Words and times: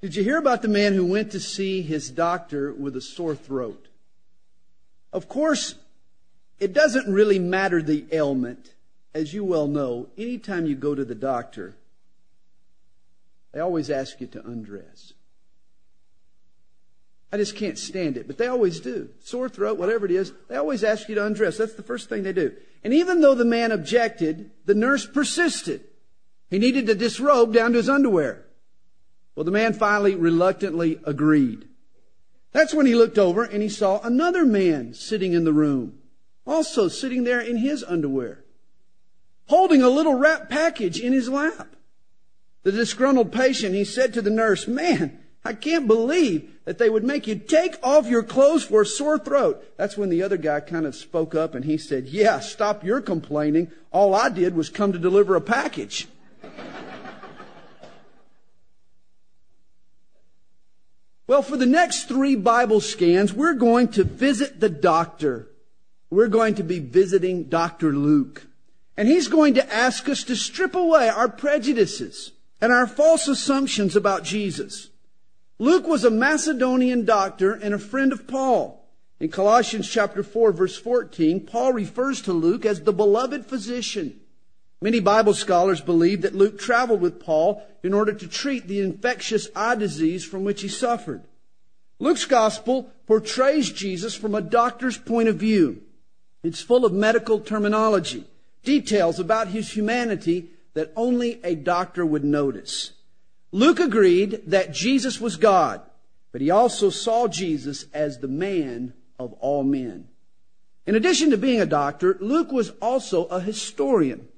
Did 0.00 0.14
you 0.14 0.22
hear 0.22 0.38
about 0.38 0.62
the 0.62 0.68
man 0.68 0.94
who 0.94 1.04
went 1.04 1.32
to 1.32 1.40
see 1.40 1.82
his 1.82 2.10
doctor 2.10 2.72
with 2.72 2.96
a 2.96 3.00
sore 3.00 3.34
throat? 3.34 3.88
Of 5.12 5.28
course, 5.28 5.74
it 6.60 6.72
doesn't 6.72 7.12
really 7.12 7.38
matter 7.38 7.82
the 7.82 8.04
ailment. 8.12 8.74
As 9.14 9.34
you 9.34 9.42
well 9.42 9.66
know, 9.66 10.08
anytime 10.16 10.66
you 10.66 10.76
go 10.76 10.94
to 10.94 11.04
the 11.04 11.14
doctor, 11.14 11.74
they 13.52 13.58
always 13.58 13.90
ask 13.90 14.20
you 14.20 14.28
to 14.28 14.46
undress. 14.46 15.14
I 17.32 17.36
just 17.36 17.56
can't 17.56 17.78
stand 17.78 18.16
it, 18.16 18.26
but 18.26 18.38
they 18.38 18.46
always 18.46 18.80
do. 18.80 19.08
Sore 19.24 19.48
throat, 19.48 19.78
whatever 19.78 20.06
it 20.06 20.12
is, 20.12 20.32
they 20.48 20.56
always 20.56 20.84
ask 20.84 21.08
you 21.08 21.16
to 21.16 21.26
undress. 21.26 21.58
That's 21.58 21.74
the 21.74 21.82
first 21.82 22.08
thing 22.08 22.22
they 22.22 22.32
do. 22.32 22.54
And 22.84 22.94
even 22.94 23.20
though 23.20 23.34
the 23.34 23.44
man 23.44 23.72
objected, 23.72 24.50
the 24.64 24.74
nurse 24.74 25.06
persisted. 25.06 25.82
He 26.50 26.58
needed 26.58 26.86
to 26.86 26.94
disrobe 26.94 27.52
down 27.52 27.72
to 27.72 27.78
his 27.78 27.88
underwear. 27.88 28.44
Well, 29.38 29.44
the 29.44 29.52
man 29.52 29.72
finally 29.72 30.16
reluctantly 30.16 30.98
agreed. 31.04 31.68
That's 32.50 32.74
when 32.74 32.86
he 32.86 32.96
looked 32.96 33.18
over 33.18 33.44
and 33.44 33.62
he 33.62 33.68
saw 33.68 34.00
another 34.00 34.44
man 34.44 34.94
sitting 34.94 35.32
in 35.32 35.44
the 35.44 35.52
room, 35.52 36.00
also 36.44 36.88
sitting 36.88 37.22
there 37.22 37.38
in 37.38 37.58
his 37.58 37.84
underwear, 37.84 38.42
holding 39.46 39.80
a 39.80 39.88
little 39.88 40.14
wrapped 40.14 40.50
package 40.50 40.98
in 40.98 41.12
his 41.12 41.28
lap. 41.28 41.76
The 42.64 42.72
disgruntled 42.72 43.32
patient, 43.32 43.76
he 43.76 43.84
said 43.84 44.12
to 44.14 44.22
the 44.22 44.28
nurse, 44.28 44.66
man, 44.66 45.20
I 45.44 45.52
can't 45.52 45.86
believe 45.86 46.50
that 46.64 46.78
they 46.78 46.90
would 46.90 47.04
make 47.04 47.28
you 47.28 47.36
take 47.36 47.76
off 47.80 48.08
your 48.08 48.24
clothes 48.24 48.64
for 48.64 48.82
a 48.82 48.86
sore 48.86 49.20
throat. 49.20 49.64
That's 49.76 49.96
when 49.96 50.08
the 50.08 50.24
other 50.24 50.36
guy 50.36 50.58
kind 50.58 50.84
of 50.84 50.96
spoke 50.96 51.36
up 51.36 51.54
and 51.54 51.64
he 51.64 51.78
said, 51.78 52.08
yeah, 52.08 52.40
stop 52.40 52.82
your 52.82 53.00
complaining. 53.00 53.70
All 53.92 54.16
I 54.16 54.30
did 54.30 54.56
was 54.56 54.68
come 54.68 54.92
to 54.94 54.98
deliver 54.98 55.36
a 55.36 55.40
package. 55.40 56.08
Well, 61.28 61.42
for 61.42 61.58
the 61.58 61.66
next 61.66 62.08
three 62.08 62.36
Bible 62.36 62.80
scans, 62.80 63.34
we're 63.34 63.52
going 63.52 63.88
to 63.88 64.02
visit 64.02 64.60
the 64.60 64.70
doctor. 64.70 65.50
We're 66.08 66.28
going 66.28 66.54
to 66.54 66.62
be 66.62 66.78
visiting 66.78 67.44
Dr. 67.44 67.92
Luke. 67.92 68.46
And 68.96 69.06
he's 69.06 69.28
going 69.28 69.54
to 69.54 69.72
ask 69.72 70.08
us 70.08 70.24
to 70.24 70.34
strip 70.34 70.74
away 70.74 71.10
our 71.10 71.28
prejudices 71.28 72.32
and 72.62 72.72
our 72.72 72.86
false 72.86 73.28
assumptions 73.28 73.94
about 73.94 74.24
Jesus. 74.24 74.88
Luke 75.58 75.86
was 75.86 76.02
a 76.02 76.10
Macedonian 76.10 77.04
doctor 77.04 77.52
and 77.52 77.74
a 77.74 77.78
friend 77.78 78.10
of 78.10 78.26
Paul. 78.26 78.88
In 79.20 79.28
Colossians 79.28 79.86
chapter 79.86 80.22
4 80.22 80.52
verse 80.52 80.78
14, 80.78 81.44
Paul 81.44 81.74
refers 81.74 82.22
to 82.22 82.32
Luke 82.32 82.64
as 82.64 82.80
the 82.80 82.92
beloved 82.92 83.44
physician. 83.44 84.18
Many 84.80 85.00
Bible 85.00 85.34
scholars 85.34 85.80
believe 85.80 86.22
that 86.22 86.36
Luke 86.36 86.58
traveled 86.58 87.00
with 87.00 87.20
Paul 87.20 87.66
in 87.82 87.92
order 87.92 88.12
to 88.12 88.28
treat 88.28 88.68
the 88.68 88.80
infectious 88.80 89.48
eye 89.56 89.74
disease 89.74 90.24
from 90.24 90.44
which 90.44 90.62
he 90.62 90.68
suffered. 90.68 91.22
Luke's 91.98 92.26
gospel 92.26 92.90
portrays 93.06 93.72
Jesus 93.72 94.14
from 94.14 94.34
a 94.34 94.40
doctor's 94.40 94.96
point 94.96 95.28
of 95.28 95.36
view. 95.36 95.82
It's 96.44 96.62
full 96.62 96.84
of 96.84 96.92
medical 96.92 97.40
terminology, 97.40 98.24
details 98.62 99.18
about 99.18 99.48
his 99.48 99.72
humanity 99.72 100.50
that 100.74 100.92
only 100.94 101.40
a 101.42 101.56
doctor 101.56 102.06
would 102.06 102.24
notice. 102.24 102.92
Luke 103.50 103.80
agreed 103.80 104.42
that 104.46 104.72
Jesus 104.72 105.20
was 105.20 105.36
God, 105.36 105.80
but 106.30 106.40
he 106.40 106.50
also 106.50 106.90
saw 106.90 107.26
Jesus 107.26 107.86
as 107.92 108.18
the 108.18 108.28
man 108.28 108.92
of 109.18 109.32
all 109.34 109.64
men. 109.64 110.06
In 110.86 110.94
addition 110.94 111.30
to 111.30 111.36
being 111.36 111.60
a 111.60 111.66
doctor, 111.66 112.16
Luke 112.20 112.52
was 112.52 112.70
also 112.80 113.24
a 113.24 113.40
historian. 113.40 114.28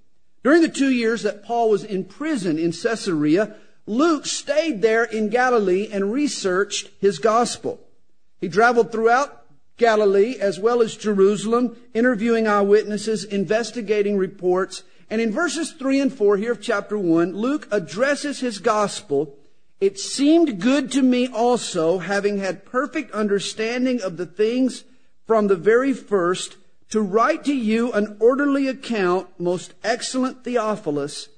During 0.42 0.62
the 0.62 0.68
two 0.68 0.90
years 0.90 1.22
that 1.22 1.44
Paul 1.44 1.70
was 1.70 1.84
in 1.84 2.04
prison 2.04 2.58
in 2.58 2.72
Caesarea, 2.72 3.56
Luke 3.86 4.24
stayed 4.24 4.82
there 4.82 5.04
in 5.04 5.28
Galilee 5.28 5.88
and 5.90 6.12
researched 6.12 6.90
his 7.00 7.18
gospel. 7.18 7.80
He 8.40 8.48
traveled 8.48 8.90
throughout 8.90 9.44
Galilee 9.76 10.36
as 10.40 10.58
well 10.58 10.82
as 10.82 10.96
Jerusalem, 10.96 11.76
interviewing 11.94 12.46
eyewitnesses, 12.46 13.24
investigating 13.24 14.16
reports. 14.16 14.84
And 15.10 15.20
in 15.20 15.32
verses 15.32 15.72
3 15.72 16.00
and 16.00 16.12
4 16.12 16.36
here 16.36 16.52
of 16.52 16.62
chapter 16.62 16.96
1, 16.96 17.34
Luke 17.34 17.66
addresses 17.70 18.40
his 18.40 18.58
gospel. 18.58 19.36
It 19.80 19.98
seemed 19.98 20.60
good 20.60 20.92
to 20.92 21.02
me 21.02 21.26
also, 21.26 21.98
having 21.98 22.38
had 22.38 22.66
perfect 22.66 23.10
understanding 23.12 24.00
of 24.02 24.18
the 24.18 24.26
things 24.26 24.84
from 25.26 25.48
the 25.48 25.56
very 25.56 25.92
first, 25.92 26.56
to 26.90 27.00
write 27.00 27.44
to 27.44 27.54
you 27.54 27.92
an 27.92 28.16
orderly 28.20 28.66
account, 28.66 29.28
most 29.38 29.74
excellent 29.82 30.44
Theophilus, 30.44 31.28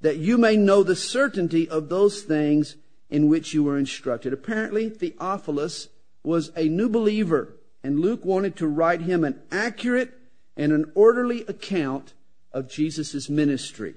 that 0.00 0.16
you 0.16 0.36
may 0.36 0.56
know 0.56 0.82
the 0.82 0.96
certainty 0.96 1.68
of 1.68 1.88
those 1.88 2.22
things 2.22 2.76
in 3.10 3.28
which 3.28 3.52
you 3.52 3.62
were 3.62 3.78
instructed. 3.78 4.32
Apparently, 4.32 4.88
Theophilus 4.88 5.88
was 6.24 6.50
a 6.56 6.68
new 6.68 6.88
believer, 6.88 7.54
and 7.84 8.00
Luke 8.00 8.24
wanted 8.24 8.56
to 8.56 8.66
write 8.66 9.02
him 9.02 9.22
an 9.22 9.40
accurate 9.50 10.18
and 10.56 10.72
an 10.72 10.90
orderly 10.94 11.42
account 11.42 12.14
of 12.52 12.70
Jesus' 12.70 13.28
ministry. 13.28 13.94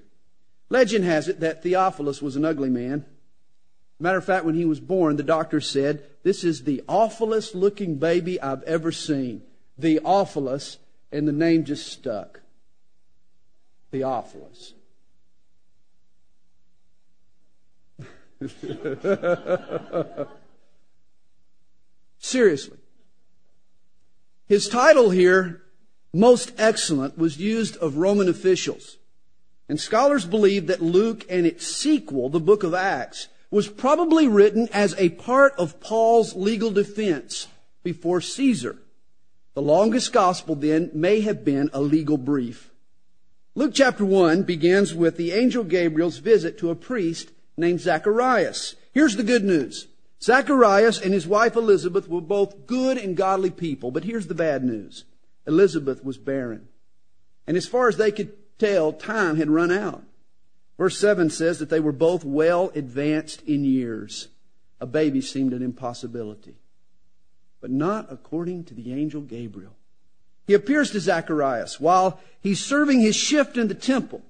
Legend 0.69 1.05
has 1.05 1.27
it 1.29 1.39
that 1.39 1.63
Theophilus 1.63 2.21
was 2.21 2.35
an 2.35 2.43
ugly 2.43 2.69
man. 2.69 3.05
Matter 3.99 4.17
of 4.17 4.25
fact, 4.25 4.45
when 4.45 4.55
he 4.55 4.65
was 4.65 4.79
born, 4.81 5.15
the 5.15 5.23
doctor 5.23 5.61
said, 5.61 6.03
This 6.23 6.43
is 6.43 6.63
the 6.63 6.83
awfulest 6.89 7.55
looking 7.55 7.95
baby 7.95 8.41
I've 8.41 8.63
ever 8.63 8.91
seen. 8.91 9.43
Theophilus 9.79 10.77
and 11.15 11.27
the 11.27 11.31
name 11.31 11.63
just 11.63 11.87
stuck. 11.87 12.41
Theophilus. 13.91 14.73
Seriously. 22.19 22.77
His 24.47 24.67
title 24.67 25.11
here, 25.11 25.61
Most 26.13 26.51
Excellent, 26.57 27.17
was 27.17 27.37
used 27.37 27.77
of 27.77 27.95
Roman 27.95 28.27
officials. 28.27 28.97
And 29.69 29.79
scholars 29.79 30.25
believe 30.25 30.67
that 30.67 30.81
Luke 30.81 31.25
and 31.29 31.45
its 31.45 31.65
sequel, 31.65 32.27
the 32.27 32.41
book 32.41 32.63
of 32.63 32.73
Acts, 32.73 33.29
was 33.49 33.69
probably 33.69 34.27
written 34.27 34.67
as 34.73 34.93
a 34.97 35.09
part 35.09 35.53
of 35.57 35.79
Paul's 35.79 36.35
legal 36.35 36.71
defense 36.71 37.47
before 37.83 38.19
Caesar. 38.19 38.79
The 39.55 39.61
longest 39.61 40.11
gospel 40.11 40.55
then 40.55 40.91
may 40.93 41.21
have 41.21 41.45
been 41.45 41.69
a 41.71 41.79
legal 41.79 42.17
brief. 42.17 42.71
Luke 43.55 43.71
chapter 43.73 44.03
1 44.03 44.43
begins 44.43 44.93
with 44.93 45.15
the 45.15 45.31
angel 45.31 45.63
Gabriel's 45.63 46.17
visit 46.17 46.57
to 46.57 46.71
a 46.71 46.75
priest 46.75 47.31
named 47.55 47.79
Zacharias. 47.79 48.75
Here's 48.91 49.15
the 49.15 49.23
good 49.23 49.45
news. 49.45 49.87
Zacharias 50.21 50.99
and 50.99 51.13
his 51.13 51.25
wife 51.25 51.55
Elizabeth 51.55 52.09
were 52.09 52.19
both 52.19 52.67
good 52.67 52.97
and 52.97 53.15
godly 53.15 53.49
people, 53.49 53.91
but 53.91 54.03
here's 54.03 54.27
the 54.27 54.35
bad 54.35 54.61
news. 54.61 55.05
Elizabeth 55.47 56.03
was 56.03 56.17
barren. 56.17 56.67
And 57.47 57.55
as 57.55 57.65
far 57.65 57.87
as 57.87 57.95
they 57.95 58.11
could 58.11 58.33
tell, 58.59 58.91
time 58.91 59.37
had 59.37 59.49
run 59.49 59.71
out. 59.71 60.03
Verse 60.77 60.97
7 60.97 61.29
says 61.29 61.59
that 61.59 61.69
they 61.69 61.79
were 61.79 61.93
both 61.93 62.25
well 62.25 62.73
advanced 62.75 63.41
in 63.43 63.63
years. 63.63 64.27
A 64.81 64.85
baby 64.85 65.21
seemed 65.21 65.53
an 65.53 65.63
impossibility 65.63 66.55
but 67.65 67.71
not 67.71 68.05
according 68.11 68.63
to 68.63 68.75
the 68.75 68.93
angel 68.93 69.21
Gabriel. 69.21 69.75
He 70.45 70.53
appears 70.53 70.91
to 70.91 70.99
Zacharias 70.99 71.79
while 71.79 72.19
he's 72.39 72.63
serving 72.63 72.99
his 72.99 73.15
shift 73.15 73.57
in 73.57 73.69
the 73.69 73.73
temple. 73.73 74.21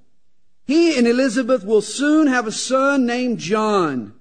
He 0.64 0.98
and 0.98 1.06
Elizabeth 1.06 1.66
will 1.66 1.82
soon 1.82 2.28
have 2.28 2.48
a 2.48 2.52
son 2.54 3.06
named 3.06 3.40
John. 3.40 4.14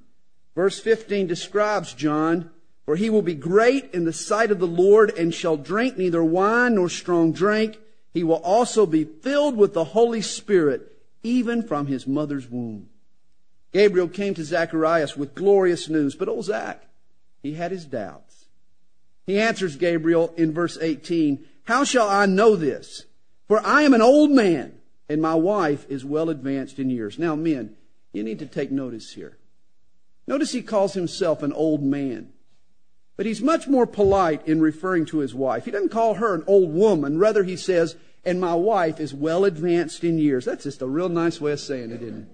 Verse 0.57 0.81
15 0.81 1.29
describes 1.29 1.95
John, 1.95 2.51
for 2.85 2.97
he 2.97 3.09
will 3.09 3.23
be 3.23 3.37
great 3.37 3.95
in 3.95 4.05
the 4.05 4.13
sight 4.13 4.51
of 4.51 4.59
the 4.59 4.67
Lord 4.67 5.17
and 5.17 5.33
shall 5.33 5.57
drink 5.57 5.97
neither 5.97 6.25
wine 6.25 6.75
nor 6.75 6.89
strong 6.89 7.33
drink. 7.33 7.79
He 8.13 8.25
will 8.25 8.43
also 8.43 8.85
be 8.85 9.05
filled 9.05 9.57
with 9.57 9.75
the 9.75 9.85
Holy 9.85 10.23
Spirit, 10.23 11.01
even 11.23 11.63
from 11.63 11.87
his 11.87 12.05
mother's 12.05 12.51
womb. 12.51 12.89
Gabriel 13.73 14.09
came 14.09 14.35
to 14.35 14.43
Zacharias 14.43 15.17
with 15.17 15.37
glorious 15.37 15.89
news, 15.89 16.17
but 16.17 16.29
old 16.29 16.47
Zach, 16.47 16.89
he 17.45 17.53
had 17.53 17.71
his 17.71 17.85
doubts. 17.85 18.24
He 19.27 19.39
answers 19.39 19.77
Gabriel 19.77 20.33
in 20.37 20.53
verse 20.53 20.77
18, 20.81 21.45
How 21.65 21.85
shall 21.85 22.09
I 22.09 22.27
know 22.27 22.57
this? 22.57 23.05
For 23.49 23.65
I 23.65 23.83
am 23.83 23.95
an 23.95 24.03
old 24.03 24.31
man, 24.31 24.75
and 25.09 25.21
my 25.21 25.35
wife 25.35 25.87
is 25.89 26.05
well 26.05 26.31
advanced 26.31 26.79
in 26.79 26.91
years. 26.91 27.19
Now, 27.19 27.35
men, 27.35 27.77
you 28.13 28.23
need 28.23 28.39
to 28.39 28.47
take 28.47 28.71
notice 28.71 29.13
here. 29.13 29.37
Notice 30.27 30.53
he 30.53 30.63
calls 30.63 30.95
himself 30.95 31.43
an 31.43 31.53
old 31.53 31.83
man. 31.83 32.33
But 33.17 33.27
he's 33.27 33.43
much 33.43 33.69
more 33.69 33.87
polite 33.87 34.47
in 34.47 34.61
referring 34.61 35.07
to 35.07 35.19
his 35.19 35.35
wife. 35.35 35.67
He 35.67 35.71
doesn't 35.71 35.91
call 35.91 36.15
her 36.15 36.35
an 36.35 36.45
old 36.47 36.73
woman. 36.73 37.19
Rather, 37.19 37.45
he 37.45 37.57
says, 37.57 37.97
and 38.25 38.41
my 38.41 38.55
wife 38.55 38.99
is 38.99 39.15
well 39.15 39.45
advanced 39.45 40.03
in 40.03 40.19
years. 40.19 40.47
That's 40.47 40.65
just 40.65 40.83
a 40.83 40.87
real 40.87 41.09
nice 41.09 41.41
way 41.41 41.53
of 41.53 41.61
saying 41.61 41.91
it, 41.91 42.03
isn't 42.03 42.23
it? 42.23 42.29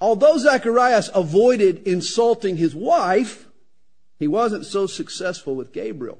Although 0.00 0.38
Zacharias 0.38 1.10
avoided 1.14 1.86
insulting 1.86 2.56
his 2.56 2.74
wife, 2.74 3.46
he 4.18 4.26
wasn't 4.26 4.66
so 4.66 4.86
successful 4.86 5.54
with 5.54 5.72
Gabriel. 5.72 6.18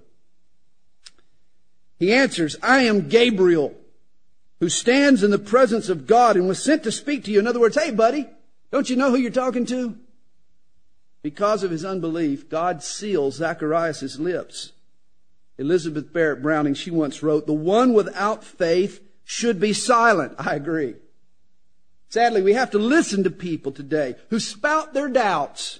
He 1.98 2.12
answers, 2.12 2.56
I 2.62 2.82
am 2.82 3.08
Gabriel, 3.08 3.74
who 4.58 4.68
stands 4.68 5.22
in 5.22 5.30
the 5.30 5.38
presence 5.38 5.88
of 5.88 6.06
God 6.06 6.36
and 6.36 6.48
was 6.48 6.62
sent 6.62 6.82
to 6.84 6.92
speak 6.92 7.24
to 7.24 7.30
you. 7.30 7.38
In 7.38 7.46
other 7.46 7.60
words, 7.60 7.76
hey 7.76 7.90
buddy, 7.90 8.26
Don't 8.70 8.88
you 8.88 8.96
know 8.96 9.10
who 9.10 9.16
you're 9.16 9.30
talking 9.30 9.66
to? 9.66 9.98
Because 11.22 11.62
of 11.62 11.70
his 11.70 11.84
unbelief, 11.84 12.48
God 12.48 12.82
seals 12.82 13.36
Zacharias' 13.36 14.18
lips. 14.18 14.72
Elizabeth 15.58 16.12
Barrett 16.12 16.40
Browning, 16.40 16.74
she 16.74 16.90
once 16.90 17.22
wrote, 17.22 17.46
The 17.46 17.52
one 17.52 17.92
without 17.92 18.42
faith 18.44 19.02
should 19.24 19.60
be 19.60 19.72
silent. 19.72 20.34
I 20.38 20.54
agree. 20.54 20.94
Sadly, 22.10 22.42
we 22.42 22.54
have 22.54 22.72
to 22.72 22.78
listen 22.78 23.22
to 23.22 23.30
people 23.30 23.70
today 23.70 24.16
who 24.30 24.40
spout 24.40 24.92
their 24.92 25.08
doubts. 25.08 25.78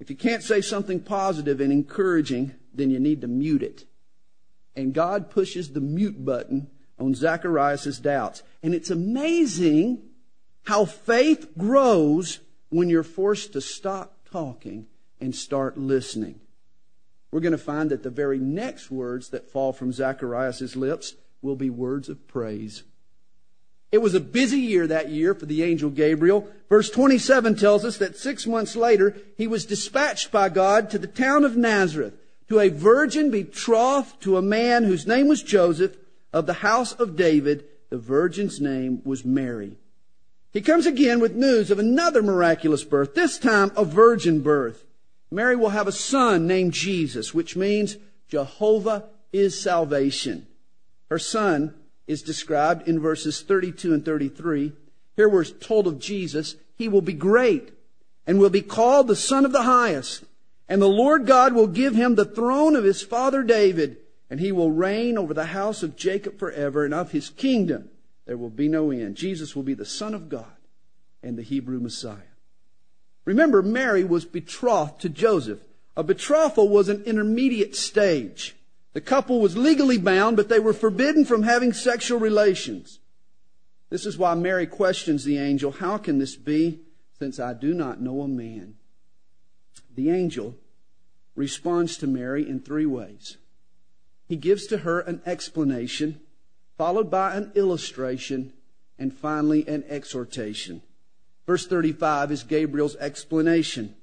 If 0.00 0.10
you 0.10 0.16
can't 0.16 0.42
say 0.42 0.60
something 0.60 1.00
positive 1.00 1.60
and 1.60 1.72
encouraging, 1.72 2.54
then 2.74 2.90
you 2.90 2.98
need 2.98 3.20
to 3.20 3.28
mute 3.28 3.62
it. 3.62 3.84
And 4.74 4.92
God 4.92 5.30
pushes 5.30 5.72
the 5.72 5.80
mute 5.80 6.24
button 6.24 6.68
on 6.98 7.14
Zacharias' 7.14 8.00
doubts. 8.00 8.42
And 8.64 8.74
it's 8.74 8.90
amazing 8.90 10.02
how 10.64 10.84
faith 10.84 11.56
grows 11.56 12.40
when 12.70 12.88
you're 12.88 13.04
forced 13.04 13.52
to 13.52 13.60
stop 13.60 14.28
talking 14.30 14.88
and 15.20 15.34
start 15.34 15.78
listening. 15.78 16.40
We're 17.30 17.40
going 17.40 17.52
to 17.52 17.58
find 17.58 17.90
that 17.90 18.02
the 18.02 18.10
very 18.10 18.38
next 18.40 18.90
words 18.90 19.28
that 19.30 19.50
fall 19.50 19.72
from 19.72 19.92
Zacharias' 19.92 20.74
lips 20.74 21.14
will 21.42 21.56
be 21.56 21.70
words 21.70 22.08
of 22.08 22.26
praise. 22.26 22.82
It 23.90 23.98
was 23.98 24.14
a 24.14 24.20
busy 24.20 24.58
year 24.58 24.86
that 24.86 25.08
year 25.08 25.34
for 25.34 25.46
the 25.46 25.62
angel 25.62 25.90
Gabriel. 25.90 26.48
Verse 26.68 26.90
27 26.90 27.56
tells 27.56 27.84
us 27.84 27.96
that 27.98 28.18
six 28.18 28.46
months 28.46 28.76
later, 28.76 29.16
he 29.36 29.46
was 29.46 29.64
dispatched 29.64 30.30
by 30.30 30.50
God 30.50 30.90
to 30.90 30.98
the 30.98 31.06
town 31.06 31.44
of 31.44 31.56
Nazareth, 31.56 32.14
to 32.48 32.60
a 32.60 32.68
virgin 32.68 33.30
betrothed 33.30 34.20
to 34.22 34.36
a 34.36 34.42
man 34.42 34.84
whose 34.84 35.06
name 35.06 35.28
was 35.28 35.42
Joseph 35.42 35.96
of 36.32 36.46
the 36.46 36.54
house 36.54 36.92
of 36.92 37.16
David. 37.16 37.64
The 37.88 37.98
virgin's 37.98 38.60
name 38.60 39.00
was 39.04 39.24
Mary. 39.24 39.78
He 40.52 40.60
comes 40.60 40.86
again 40.86 41.20
with 41.20 41.34
news 41.34 41.70
of 41.70 41.78
another 41.78 42.22
miraculous 42.22 42.84
birth, 42.84 43.14
this 43.14 43.38
time 43.38 43.70
a 43.76 43.84
virgin 43.84 44.40
birth. 44.40 44.84
Mary 45.30 45.56
will 45.56 45.70
have 45.70 45.86
a 45.86 45.92
son 45.92 46.46
named 46.46 46.72
Jesus, 46.72 47.32
which 47.32 47.56
means 47.56 47.96
Jehovah 48.28 49.04
is 49.32 49.60
salvation. 49.60 50.46
Her 51.10 51.18
son 51.18 51.74
is 52.08 52.22
described 52.22 52.88
in 52.88 52.98
verses 52.98 53.42
32 53.42 53.94
and 53.94 54.04
33. 54.04 54.72
Here 55.14 55.28
we're 55.28 55.44
told 55.44 55.86
of 55.86 56.00
Jesus, 56.00 56.56
he 56.74 56.88
will 56.88 57.02
be 57.02 57.12
great 57.12 57.72
and 58.26 58.38
will 58.38 58.50
be 58.50 58.62
called 58.62 59.06
the 59.06 59.16
Son 59.16 59.44
of 59.44 59.52
the 59.52 59.62
Highest. 59.62 60.24
And 60.68 60.82
the 60.82 60.88
Lord 60.88 61.26
God 61.26 61.54
will 61.54 61.66
give 61.66 61.94
him 61.94 62.14
the 62.14 62.24
throne 62.24 62.76
of 62.76 62.84
his 62.84 63.02
father 63.02 63.42
David, 63.42 63.98
and 64.28 64.40
he 64.40 64.52
will 64.52 64.70
reign 64.70 65.16
over 65.16 65.32
the 65.32 65.46
house 65.46 65.82
of 65.82 65.96
Jacob 65.96 66.38
forever, 66.38 66.84
and 66.84 66.92
of 66.92 67.12
his 67.12 67.30
kingdom 67.30 67.90
there 68.26 68.36
will 68.36 68.50
be 68.50 68.68
no 68.68 68.90
end. 68.90 69.16
Jesus 69.16 69.56
will 69.56 69.62
be 69.62 69.74
the 69.74 69.86
Son 69.86 70.14
of 70.14 70.28
God 70.28 70.44
and 71.22 71.38
the 71.38 71.42
Hebrew 71.42 71.80
Messiah. 71.80 72.16
Remember, 73.24 73.62
Mary 73.62 74.04
was 74.04 74.24
betrothed 74.24 75.00
to 75.00 75.08
Joseph. 75.08 75.60
A 75.96 76.02
betrothal 76.02 76.68
was 76.68 76.88
an 76.88 77.02
intermediate 77.04 77.74
stage. 77.74 78.54
The 78.92 79.00
couple 79.00 79.40
was 79.40 79.56
legally 79.56 79.98
bound, 79.98 80.36
but 80.36 80.48
they 80.48 80.60
were 80.60 80.72
forbidden 80.72 81.24
from 81.24 81.42
having 81.42 81.72
sexual 81.72 82.18
relations. 82.18 83.00
This 83.90 84.06
is 84.06 84.18
why 84.18 84.34
Mary 84.34 84.66
questions 84.66 85.24
the 85.24 85.38
angel, 85.38 85.72
How 85.72 85.98
can 85.98 86.18
this 86.18 86.36
be, 86.36 86.80
since 87.18 87.38
I 87.38 87.54
do 87.54 87.74
not 87.74 88.00
know 88.00 88.22
a 88.22 88.28
man? 88.28 88.74
The 89.94 90.10
angel 90.10 90.56
responds 91.34 91.96
to 91.98 92.06
Mary 92.06 92.48
in 92.48 92.60
three 92.60 92.86
ways. 92.86 93.36
He 94.26 94.36
gives 94.36 94.66
to 94.66 94.78
her 94.78 95.00
an 95.00 95.22
explanation, 95.24 96.20
followed 96.76 97.10
by 97.10 97.34
an 97.34 97.52
illustration, 97.54 98.52
and 98.98 99.14
finally 99.14 99.66
an 99.66 99.84
exhortation. 99.88 100.82
Verse 101.46 101.66
35 101.66 102.32
is 102.32 102.42
Gabriel's 102.42 102.96
explanation. 102.96 103.94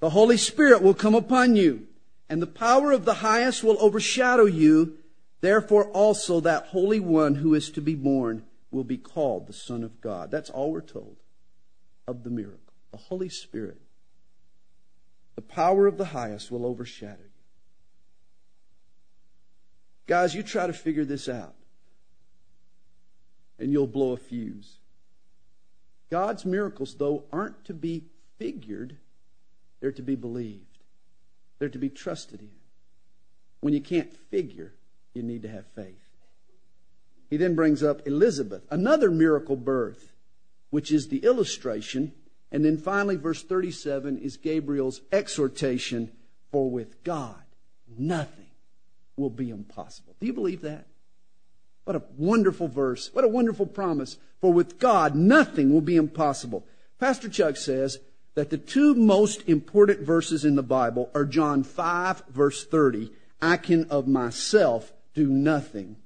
The 0.00 0.10
Holy 0.10 0.36
Spirit 0.36 0.82
will 0.82 0.94
come 0.94 1.14
upon 1.14 1.56
you 1.56 1.86
and 2.28 2.40
the 2.40 2.46
power 2.46 2.92
of 2.92 3.04
the 3.04 3.14
highest 3.14 3.62
will 3.62 3.76
overshadow 3.80 4.44
you. 4.44 4.98
Therefore, 5.40 5.90
also 5.90 6.40
that 6.40 6.66
Holy 6.66 7.00
One 7.00 7.36
who 7.36 7.54
is 7.54 7.70
to 7.70 7.80
be 7.80 7.94
born 7.94 8.44
will 8.70 8.84
be 8.84 8.96
called 8.96 9.46
the 9.46 9.52
Son 9.52 9.84
of 9.84 10.00
God. 10.00 10.30
That's 10.30 10.50
all 10.50 10.72
we're 10.72 10.80
told 10.80 11.16
of 12.06 12.22
the 12.24 12.30
miracle. 12.30 12.58
The 12.90 12.98
Holy 12.98 13.28
Spirit. 13.28 13.80
The 15.34 15.42
power 15.42 15.86
of 15.86 15.98
the 15.98 16.06
highest 16.06 16.50
will 16.50 16.66
overshadow 16.66 17.22
you. 17.22 17.28
Guys, 20.06 20.34
you 20.34 20.42
try 20.42 20.66
to 20.66 20.72
figure 20.72 21.04
this 21.04 21.28
out, 21.28 21.54
and 23.58 23.72
you'll 23.72 23.86
blow 23.86 24.12
a 24.12 24.16
fuse. 24.16 24.78
God's 26.10 26.44
miracles, 26.44 26.94
though, 26.94 27.24
aren't 27.32 27.64
to 27.66 27.72
be 27.74 28.04
figured, 28.36 28.98
they're 29.80 29.92
to 29.92 30.02
be 30.02 30.16
believed. 30.16 30.71
They're 31.62 31.68
to 31.68 31.78
be 31.78 31.90
trusted 31.90 32.40
in. 32.40 32.50
When 33.60 33.72
you 33.72 33.80
can't 33.80 34.12
figure, 34.32 34.72
you 35.14 35.22
need 35.22 35.42
to 35.42 35.48
have 35.48 35.64
faith. 35.76 35.94
He 37.30 37.36
then 37.36 37.54
brings 37.54 37.84
up 37.84 38.04
Elizabeth, 38.04 38.64
another 38.68 39.12
miracle 39.12 39.54
birth, 39.54 40.12
which 40.70 40.90
is 40.90 41.06
the 41.06 41.18
illustration. 41.18 42.14
And 42.50 42.64
then 42.64 42.78
finally, 42.78 43.14
verse 43.14 43.44
37 43.44 44.18
is 44.18 44.38
Gabriel's 44.38 45.02
exhortation 45.12 46.10
for 46.50 46.68
with 46.68 47.04
God, 47.04 47.44
nothing 47.96 48.50
will 49.16 49.30
be 49.30 49.48
impossible. 49.48 50.16
Do 50.18 50.26
you 50.26 50.32
believe 50.32 50.62
that? 50.62 50.88
What 51.84 51.94
a 51.94 52.02
wonderful 52.16 52.66
verse. 52.66 53.08
What 53.12 53.24
a 53.24 53.28
wonderful 53.28 53.66
promise. 53.66 54.16
For 54.40 54.52
with 54.52 54.80
God, 54.80 55.14
nothing 55.14 55.72
will 55.72 55.80
be 55.80 55.94
impossible. 55.94 56.66
Pastor 56.98 57.28
Chuck 57.28 57.56
says, 57.56 58.00
that 58.34 58.50
the 58.50 58.58
two 58.58 58.94
most 58.94 59.48
important 59.48 60.00
verses 60.00 60.44
in 60.44 60.54
the 60.54 60.62
Bible 60.62 61.10
are 61.14 61.24
John 61.24 61.62
5 61.62 62.24
verse 62.28 62.64
30, 62.64 63.10
I 63.40 63.56
can 63.56 63.84
of 63.90 64.08
myself 64.08 64.92
do 65.14 65.26
nothing. 65.26 65.96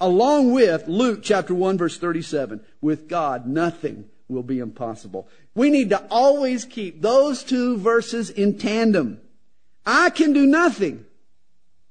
Along 0.00 0.52
with 0.52 0.86
Luke 0.86 1.20
chapter 1.22 1.54
1 1.54 1.78
verse 1.78 1.98
37, 1.98 2.60
with 2.80 3.08
God 3.08 3.46
nothing 3.46 4.08
will 4.28 4.42
be 4.42 4.58
impossible. 4.58 5.28
We 5.54 5.70
need 5.70 5.90
to 5.90 6.04
always 6.10 6.64
keep 6.64 7.00
those 7.00 7.42
two 7.42 7.78
verses 7.78 8.30
in 8.30 8.58
tandem. 8.58 9.20
I 9.84 10.10
can 10.10 10.32
do 10.32 10.46
nothing, 10.46 11.06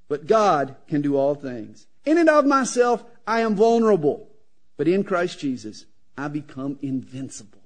but 0.08 0.28
God 0.28 0.76
can 0.88 1.02
do 1.02 1.16
all 1.16 1.36
things. 1.36 1.88
In 2.06 2.18
and 2.18 2.30
of 2.30 2.46
myself, 2.46 3.04
I 3.26 3.42
am 3.42 3.56
vulnerable, 3.56 4.30
but 4.78 4.88
in 4.88 5.04
Christ 5.04 5.40
Jesus, 5.40 5.86
I 6.18 6.28
become 6.28 6.78
invincible. 6.82 7.65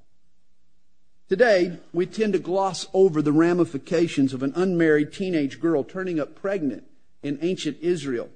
Today, 1.29 1.77
we 1.93 2.07
tend 2.07 2.33
to 2.33 2.39
gloss 2.39 2.87
over 2.91 3.21
the 3.21 3.31
ramifications 3.31 4.33
of 4.33 4.41
an 4.41 4.51
unmarried 4.55 5.13
teenage 5.13 5.59
girl 5.59 5.83
turning 5.83 6.19
up 6.19 6.33
pregnant 6.33 6.85
in 7.21 7.37
ancient 7.43 7.77
Israel. 7.81 8.29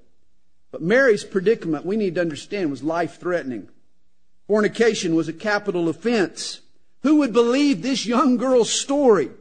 But 0.71 0.83
Mary's 0.83 1.23
predicament, 1.23 1.87
we 1.87 1.97
need 1.97 2.13
to 2.15 2.21
understand, 2.21 2.69
was 2.69 2.83
life 2.83 3.19
threatening. 3.19 3.67
Fornication 4.45 5.15
was 5.15 5.27
a 5.27 5.33
capital 5.33 5.89
offense. 5.89 6.61
Who 7.01 7.15
would 7.17 7.33
believe 7.33 7.81
this 7.81 8.05
young 8.05 8.37
girl's 8.37 8.71
story? 8.71 9.31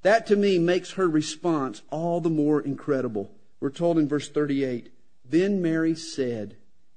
That 0.00 0.26
to 0.28 0.36
me 0.36 0.58
makes 0.58 0.92
her 0.92 1.06
response 1.06 1.82
all 1.90 2.22
the 2.22 2.30
more 2.30 2.62
incredible. 2.62 3.30
We're 3.60 3.70
told 3.70 3.98
in 3.98 4.08
verse 4.08 4.30
38 4.30 4.90
Then 5.22 5.60
Mary 5.60 5.94
said, 5.94 6.56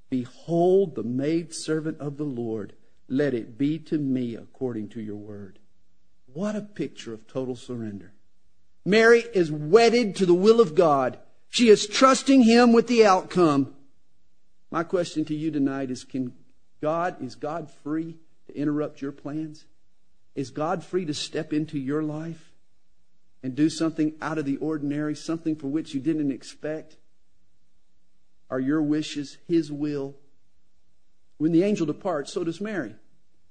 Behold 0.09 0.95
the 0.95 1.03
maidservant 1.03 2.00
of 2.00 2.15
the 2.15 2.24
Lord, 2.24 2.71
let 3.09 3.33
it 3.33 3.57
be 3.57 3.79
to 3.79 3.97
me 3.97 4.35
according 4.35 4.88
to 4.89 5.01
your 5.01 5.17
word. 5.17 5.59
What 6.33 6.55
a 6.55 6.62
picture 6.62 7.13
of 7.13 7.27
total 7.27 7.55
surrender. 7.55 8.13
Mary 8.86 9.24
is 9.33 9.51
wedded 9.51 10.15
to 10.17 10.25
the 10.25 10.33
will 10.33 10.62
of 10.62 10.75
God. 10.75 11.19
She 11.50 11.69
is 11.69 11.88
trusting 11.88 12.43
Him 12.43 12.74
with 12.74 12.88
the 12.88 13.05
outcome. 13.05 13.74
My 14.71 14.83
question 14.83 15.25
to 15.25 15.36
you 15.36 15.51
tonight 15.51 15.91
is 15.91 16.03
can 16.03 16.33
God, 16.81 17.21
is 17.21 17.36
God 17.36 17.69
free 17.83 18.17
to 18.48 18.55
interrupt 18.55 19.01
your 19.01 19.12
plans? 19.12 19.65
Is 20.36 20.51
God 20.51 20.83
free 20.83 21.05
to 21.05 21.13
step 21.13 21.51
into 21.51 21.77
your 21.77 22.03
life 22.03 22.51
and 23.43 23.55
do 23.55 23.69
something 23.69 24.13
out 24.21 24.38
of 24.38 24.45
the 24.45 24.57
ordinary, 24.57 25.15
something 25.15 25.55
for 25.55 25.67
which 25.67 25.93
you 25.93 26.00
didn't 26.00 26.31
expect? 26.31 26.98
Are 28.50 28.59
your 28.59 28.81
wishes 28.81 29.38
His 29.48 29.71
will? 29.71 30.15
When 31.38 31.51
the 31.51 31.63
angel 31.63 31.86
departs, 31.86 32.33
so 32.33 32.43
does 32.43 32.62
Mary. 32.62 32.95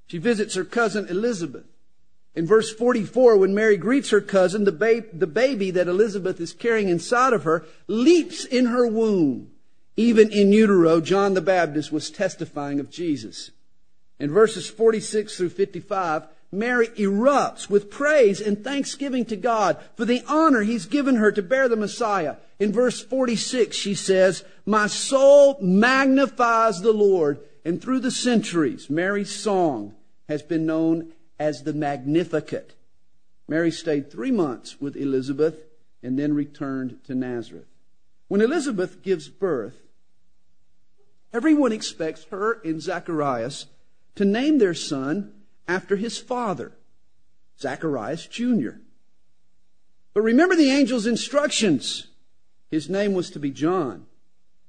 She 0.07 0.19
visits 0.19 0.55
her 0.55 0.65
cousin 0.65 1.07
Elizabeth. 1.09 1.67
In 2.35 2.47
verse 2.47 2.73
44, 2.73 3.37
when 3.37 3.55
Mary 3.55 3.77
greets 3.77 4.11
her 4.11 4.21
cousin, 4.21 4.65
the, 4.65 4.73
ba- 4.73 5.05
the 5.13 5.27
baby 5.27 5.71
that 5.73 5.89
Elizabeth 5.89 6.41
is 6.41 6.53
carrying 6.53 6.89
inside 6.89 7.33
of 7.33 7.45
her 7.45 7.65
leaps 7.87 8.45
in 8.45 8.67
her 8.67 8.87
womb. 8.87 9.51
Even 9.97 10.31
in 10.31 10.53
utero, 10.53 11.01
John 11.01 11.35
the 11.35 11.41
Baptist 11.41 11.91
was 11.91 12.11
testifying 12.11 12.79
of 12.79 12.91
Jesus. 12.91 13.51
In 14.21 14.31
verses 14.31 14.69
46 14.69 15.37
through 15.37 15.49
55, 15.49 16.29
Mary 16.51 16.89
erupts 16.89 17.69
with 17.69 17.91
praise 17.91 18.41
and 18.41 18.63
thanksgiving 18.63 19.25
to 19.27 19.37
God 19.37 19.77
for 19.97 20.05
the 20.05 20.23
honor 20.29 20.63
he's 20.63 20.87
given 20.87 21.17
her 21.17 21.31
to 21.33 21.43
bear 21.43 21.69
the 21.69 21.77
Messiah. 21.77 22.37
In 22.59 22.73
verse 22.73 23.03
46, 23.03 23.77
she 23.77 23.95
says, 23.95 24.45
My 24.65 24.87
soul 24.87 25.59
magnifies 25.61 26.81
the 26.81 26.93
Lord. 26.93 27.41
And 27.65 27.83
through 27.83 28.01
the 28.01 28.11
centuries, 28.11 28.89
Mary's 28.89 29.35
song 29.35 29.95
has 30.29 30.43
been 30.43 30.65
known 30.65 31.13
as 31.39 31.63
the 31.63 31.73
Magnificat. 31.73 32.75
Mary 33.47 33.71
stayed 33.71 34.11
three 34.11 34.31
months 34.31 34.81
with 34.81 34.97
Elizabeth 34.97 35.65
and 36.03 36.19
then 36.19 36.35
returned 36.35 37.03
to 37.05 37.15
Nazareth. 37.15 37.67
When 38.29 38.41
Elizabeth 38.41 39.03
gives 39.03 39.29
birth, 39.29 39.77
everyone 41.33 41.73
expects 41.73 42.25
her 42.31 42.61
and 42.63 42.81
Zacharias 42.81 43.67
to 44.17 44.25
name 44.25 44.59
their 44.59 44.75
son 44.75 45.33
after 45.67 45.97
his 45.97 46.19
father, 46.19 46.73
Zacharias 47.59 48.27
Jr. 48.27 48.81
But 50.13 50.23
remember 50.23 50.57
the 50.57 50.71
angel's 50.71 51.07
instructions. 51.07 52.09
His 52.71 52.89
name 52.91 53.15
was 53.15 53.31
to 53.31 53.39
be 53.39 53.51
John. 53.51 54.07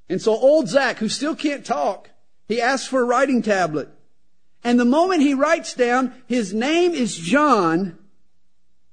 And 0.07 0.21
so 0.21 0.33
old 0.33 0.69
Zach, 0.69 0.97
who 0.97 1.09
still 1.09 1.35
can't 1.35 1.65
talk, 1.65 2.09
he 2.47 2.61
asks 2.61 2.87
for 2.87 3.01
a 3.01 3.05
writing 3.05 3.41
tablet. 3.41 3.89
And 4.63 4.79
the 4.79 4.85
moment 4.85 5.21
he 5.21 5.33
writes 5.33 5.73
down, 5.73 6.13
his 6.27 6.53
name 6.53 6.91
is 6.93 7.17
John, 7.17 7.97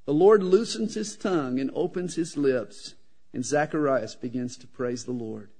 the 0.04 0.14
Lord 0.14 0.42
loosens 0.42 0.94
his 0.94 1.16
tongue 1.16 1.58
and 1.58 1.70
opens 1.74 2.14
his 2.14 2.36
lips, 2.36 2.94
and 3.32 3.44
Zacharias 3.44 4.14
begins 4.14 4.56
to 4.58 4.66
praise 4.66 5.04
the 5.04 5.12
Lord. 5.12 5.50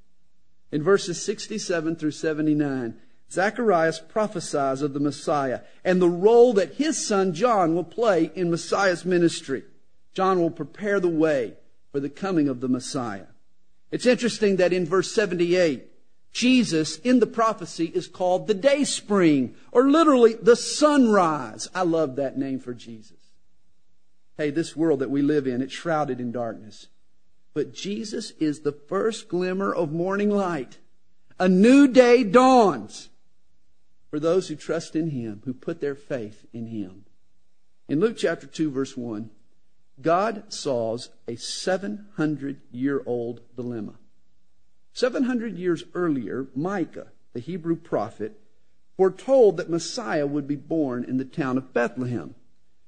In 0.70 0.82
verses 0.82 1.20
67 1.22 1.96
through 1.96 2.12
79, 2.12 2.96
Zacharias 3.30 4.00
prophesies 4.00 4.82
of 4.82 4.92
the 4.92 5.00
Messiah 5.00 5.60
and 5.84 6.00
the 6.00 6.08
role 6.08 6.52
that 6.54 6.75
his 6.75 7.04
son 7.04 7.34
John 7.34 7.75
will 7.75 7.84
play 7.84 8.30
in 8.34 8.50
Messiah's 8.50 9.04
ministry. 9.04 9.64
John 10.14 10.40
will 10.40 10.50
prepare 10.50 11.00
the 11.00 11.08
way 11.08 11.54
for 11.90 11.98
the 11.98 12.08
coming 12.08 12.48
of 12.48 12.60
the 12.60 12.68
Messiah. 12.68 13.26
It's 13.90 14.06
interesting 14.06 14.56
that 14.56 14.72
in 14.72 14.86
verse 14.86 15.12
78, 15.12 15.90
Jesus 16.36 16.98
in 16.98 17.18
the 17.20 17.26
prophecy 17.26 17.86
is 17.86 18.08
called 18.08 18.46
the 18.46 18.52
day 18.52 18.84
spring, 18.84 19.54
or 19.72 19.88
literally 19.88 20.34
the 20.34 20.54
sunrise. 20.54 21.66
I 21.74 21.80
love 21.80 22.16
that 22.16 22.36
name 22.36 22.58
for 22.58 22.74
Jesus. 22.74 23.16
Hey, 24.36 24.50
this 24.50 24.76
world 24.76 25.00
that 25.00 25.08
we 25.08 25.22
live 25.22 25.46
in, 25.46 25.62
it's 25.62 25.72
shrouded 25.72 26.20
in 26.20 26.32
darkness. 26.32 26.88
But 27.54 27.72
Jesus 27.72 28.32
is 28.32 28.60
the 28.60 28.72
first 28.72 29.30
glimmer 29.30 29.72
of 29.72 29.92
morning 29.92 30.28
light. 30.28 30.76
A 31.38 31.48
new 31.48 31.88
day 31.88 32.22
dawns 32.22 33.08
for 34.10 34.20
those 34.20 34.48
who 34.48 34.56
trust 34.56 34.94
in 34.94 35.12
Him, 35.12 35.40
who 35.46 35.54
put 35.54 35.80
their 35.80 35.94
faith 35.94 36.44
in 36.52 36.66
Him. 36.66 37.06
In 37.88 37.98
Luke 37.98 38.18
chapter 38.18 38.46
2, 38.46 38.70
verse 38.70 38.94
1, 38.94 39.30
God 40.02 40.52
solves 40.52 41.08
a 41.26 41.36
700 41.36 42.60
year 42.72 43.02
old 43.06 43.40
dilemma. 43.56 43.94
700 44.96 45.58
years 45.58 45.84
earlier, 45.92 46.46
Micah, 46.54 47.08
the 47.34 47.40
Hebrew 47.40 47.76
prophet, 47.76 48.40
foretold 48.96 49.58
that 49.58 49.68
Messiah 49.68 50.26
would 50.26 50.48
be 50.48 50.56
born 50.56 51.04
in 51.04 51.18
the 51.18 51.24
town 51.26 51.58
of 51.58 51.74
Bethlehem. 51.74 52.34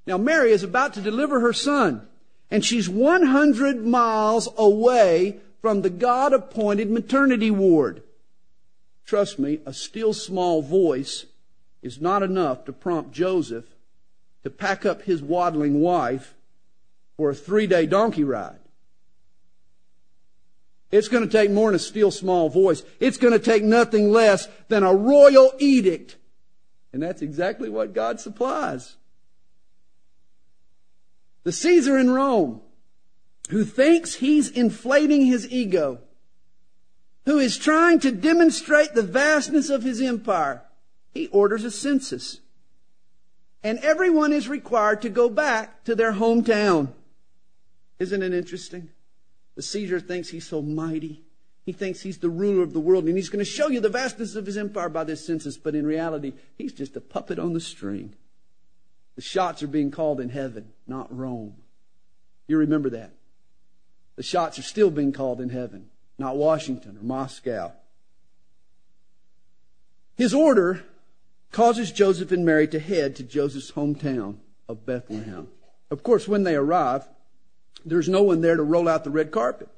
Now, 0.06 0.16
Mary 0.16 0.52
is 0.52 0.62
about 0.62 0.94
to 0.94 1.02
deliver 1.02 1.40
her 1.40 1.52
son, 1.52 2.08
and 2.50 2.64
she's 2.64 2.88
100 2.88 3.84
miles 3.84 4.48
away 4.56 5.40
from 5.60 5.82
the 5.82 5.90
God 5.90 6.32
appointed 6.32 6.90
maternity 6.90 7.50
ward. 7.50 8.02
Trust 9.04 9.38
me, 9.38 9.60
a 9.66 9.74
still 9.74 10.14
small 10.14 10.62
voice 10.62 11.26
is 11.82 12.00
not 12.00 12.22
enough 12.22 12.64
to 12.64 12.72
prompt 12.72 13.12
Joseph 13.12 13.66
to 14.44 14.48
pack 14.48 14.86
up 14.86 15.02
his 15.02 15.20
waddling 15.20 15.80
wife 15.80 16.34
for 17.18 17.28
a 17.28 17.34
three 17.34 17.66
day 17.66 17.84
donkey 17.84 18.24
ride. 18.24 18.60
It's 20.90 21.08
going 21.08 21.22
to 21.22 21.30
take 21.30 21.50
more 21.50 21.68
than 21.68 21.76
a 21.76 21.78
still 21.78 22.10
small 22.10 22.48
voice. 22.48 22.82
It's 22.98 23.18
going 23.18 23.34
to 23.34 23.38
take 23.38 23.62
nothing 23.62 24.10
less 24.10 24.48
than 24.68 24.82
a 24.82 24.94
royal 24.94 25.52
edict. 25.58 26.16
And 26.92 27.02
that's 27.02 27.20
exactly 27.20 27.68
what 27.68 27.92
God 27.92 28.20
supplies. 28.20 28.96
The 31.44 31.52
Caesar 31.52 31.98
in 31.98 32.10
Rome, 32.10 32.62
who 33.50 33.64
thinks 33.64 34.14
he's 34.14 34.50
inflating 34.50 35.26
his 35.26 35.50
ego, 35.50 36.00
who 37.26 37.38
is 37.38 37.58
trying 37.58 38.00
to 38.00 38.10
demonstrate 38.10 38.94
the 38.94 39.02
vastness 39.02 39.68
of 39.68 39.82
his 39.82 40.00
empire, 40.00 40.62
he 41.12 41.26
orders 41.28 41.64
a 41.64 41.70
census. 41.70 42.40
And 43.62 43.78
everyone 43.80 44.32
is 44.32 44.48
required 44.48 45.02
to 45.02 45.10
go 45.10 45.28
back 45.28 45.84
to 45.84 45.94
their 45.94 46.12
hometown. 46.12 46.92
Isn't 47.98 48.22
it 48.22 48.32
interesting? 48.32 48.90
The 49.58 49.62
Caesar 49.62 49.98
thinks 49.98 50.28
he's 50.28 50.46
so 50.46 50.62
mighty. 50.62 51.24
He 51.66 51.72
thinks 51.72 52.02
he's 52.02 52.18
the 52.18 52.30
ruler 52.30 52.62
of 52.62 52.72
the 52.72 52.78
world 52.78 53.06
and 53.06 53.16
he's 53.16 53.28
going 53.28 53.44
to 53.44 53.50
show 53.50 53.66
you 53.66 53.80
the 53.80 53.88
vastness 53.88 54.36
of 54.36 54.46
his 54.46 54.56
empire 54.56 54.88
by 54.88 55.02
this 55.02 55.26
census, 55.26 55.56
but 55.58 55.74
in 55.74 55.84
reality, 55.84 56.34
he's 56.56 56.72
just 56.72 56.94
a 56.94 57.00
puppet 57.00 57.40
on 57.40 57.54
the 57.54 57.60
string. 57.60 58.14
The 59.16 59.20
shots 59.20 59.60
are 59.64 59.66
being 59.66 59.90
called 59.90 60.20
in 60.20 60.28
heaven, 60.28 60.68
not 60.86 61.12
Rome. 61.12 61.56
You 62.46 62.56
remember 62.56 62.88
that. 62.90 63.10
The 64.14 64.22
shots 64.22 64.60
are 64.60 64.62
still 64.62 64.92
being 64.92 65.12
called 65.12 65.40
in 65.40 65.48
heaven, 65.48 65.88
not 66.20 66.36
Washington 66.36 66.96
or 66.96 67.02
Moscow. 67.02 67.72
His 70.16 70.32
order 70.32 70.84
causes 71.50 71.90
Joseph 71.90 72.30
and 72.30 72.46
Mary 72.46 72.68
to 72.68 72.78
head 72.78 73.16
to 73.16 73.24
Joseph's 73.24 73.72
hometown 73.72 74.36
of 74.68 74.86
Bethlehem. 74.86 75.48
Of 75.90 76.04
course, 76.04 76.28
when 76.28 76.44
they 76.44 76.54
arrive, 76.54 77.08
there's 77.84 78.08
no 78.08 78.22
one 78.22 78.40
there 78.40 78.56
to 78.56 78.62
roll 78.62 78.88
out 78.88 79.04
the 79.04 79.10
red 79.10 79.30
carpet. 79.30 79.68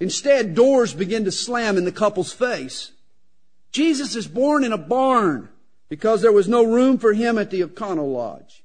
Instead, 0.00 0.54
doors 0.54 0.94
begin 0.94 1.24
to 1.24 1.32
slam 1.32 1.76
in 1.76 1.84
the 1.84 1.92
couple's 1.92 2.32
face. 2.32 2.92
Jesus 3.70 4.16
is 4.16 4.26
born 4.26 4.64
in 4.64 4.72
a 4.72 4.78
barn 4.78 5.48
because 5.88 6.22
there 6.22 6.32
was 6.32 6.48
no 6.48 6.64
room 6.64 6.98
for 6.98 7.12
him 7.12 7.38
at 7.38 7.50
the 7.50 7.62
Econo 7.62 8.12
Lodge. 8.12 8.64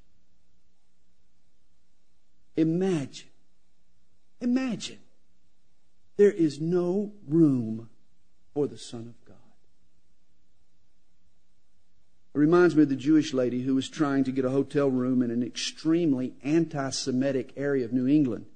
Imagine, 2.56 3.28
imagine, 4.40 4.98
there 6.16 6.32
is 6.32 6.60
no 6.60 7.12
room 7.28 7.88
for 8.52 8.66
the 8.66 8.76
Son 8.76 9.14
of 9.14 9.24
God. 9.24 9.36
It 12.38 12.42
reminds 12.42 12.76
me 12.76 12.84
of 12.84 12.88
the 12.88 12.94
Jewish 12.94 13.34
lady 13.34 13.62
who 13.62 13.74
was 13.74 13.88
trying 13.88 14.22
to 14.22 14.30
get 14.30 14.44
a 14.44 14.50
hotel 14.50 14.88
room 14.88 15.22
in 15.22 15.32
an 15.32 15.42
extremely 15.42 16.34
anti 16.44 16.90
Semitic 16.90 17.52
area 17.56 17.84
of 17.84 17.92
New 17.92 18.06
England. 18.06 18.46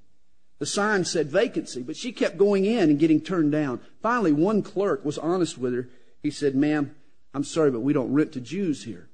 The 0.60 0.66
sign 0.66 1.04
said 1.04 1.32
vacancy, 1.32 1.82
but 1.82 1.96
she 1.96 2.12
kept 2.12 2.38
going 2.38 2.64
in 2.64 2.90
and 2.90 2.98
getting 3.00 3.20
turned 3.20 3.50
down. 3.50 3.80
Finally, 4.00 4.34
one 4.34 4.62
clerk 4.62 5.04
was 5.04 5.18
honest 5.18 5.58
with 5.58 5.74
her. 5.74 5.88
He 6.22 6.30
said, 6.30 6.54
Ma'am, 6.54 6.94
I'm 7.34 7.42
sorry, 7.42 7.72
but 7.72 7.80
we 7.80 7.92
don't 7.92 8.12
rent 8.12 8.30
to 8.34 8.40
Jews 8.40 8.84
here. 8.84 9.08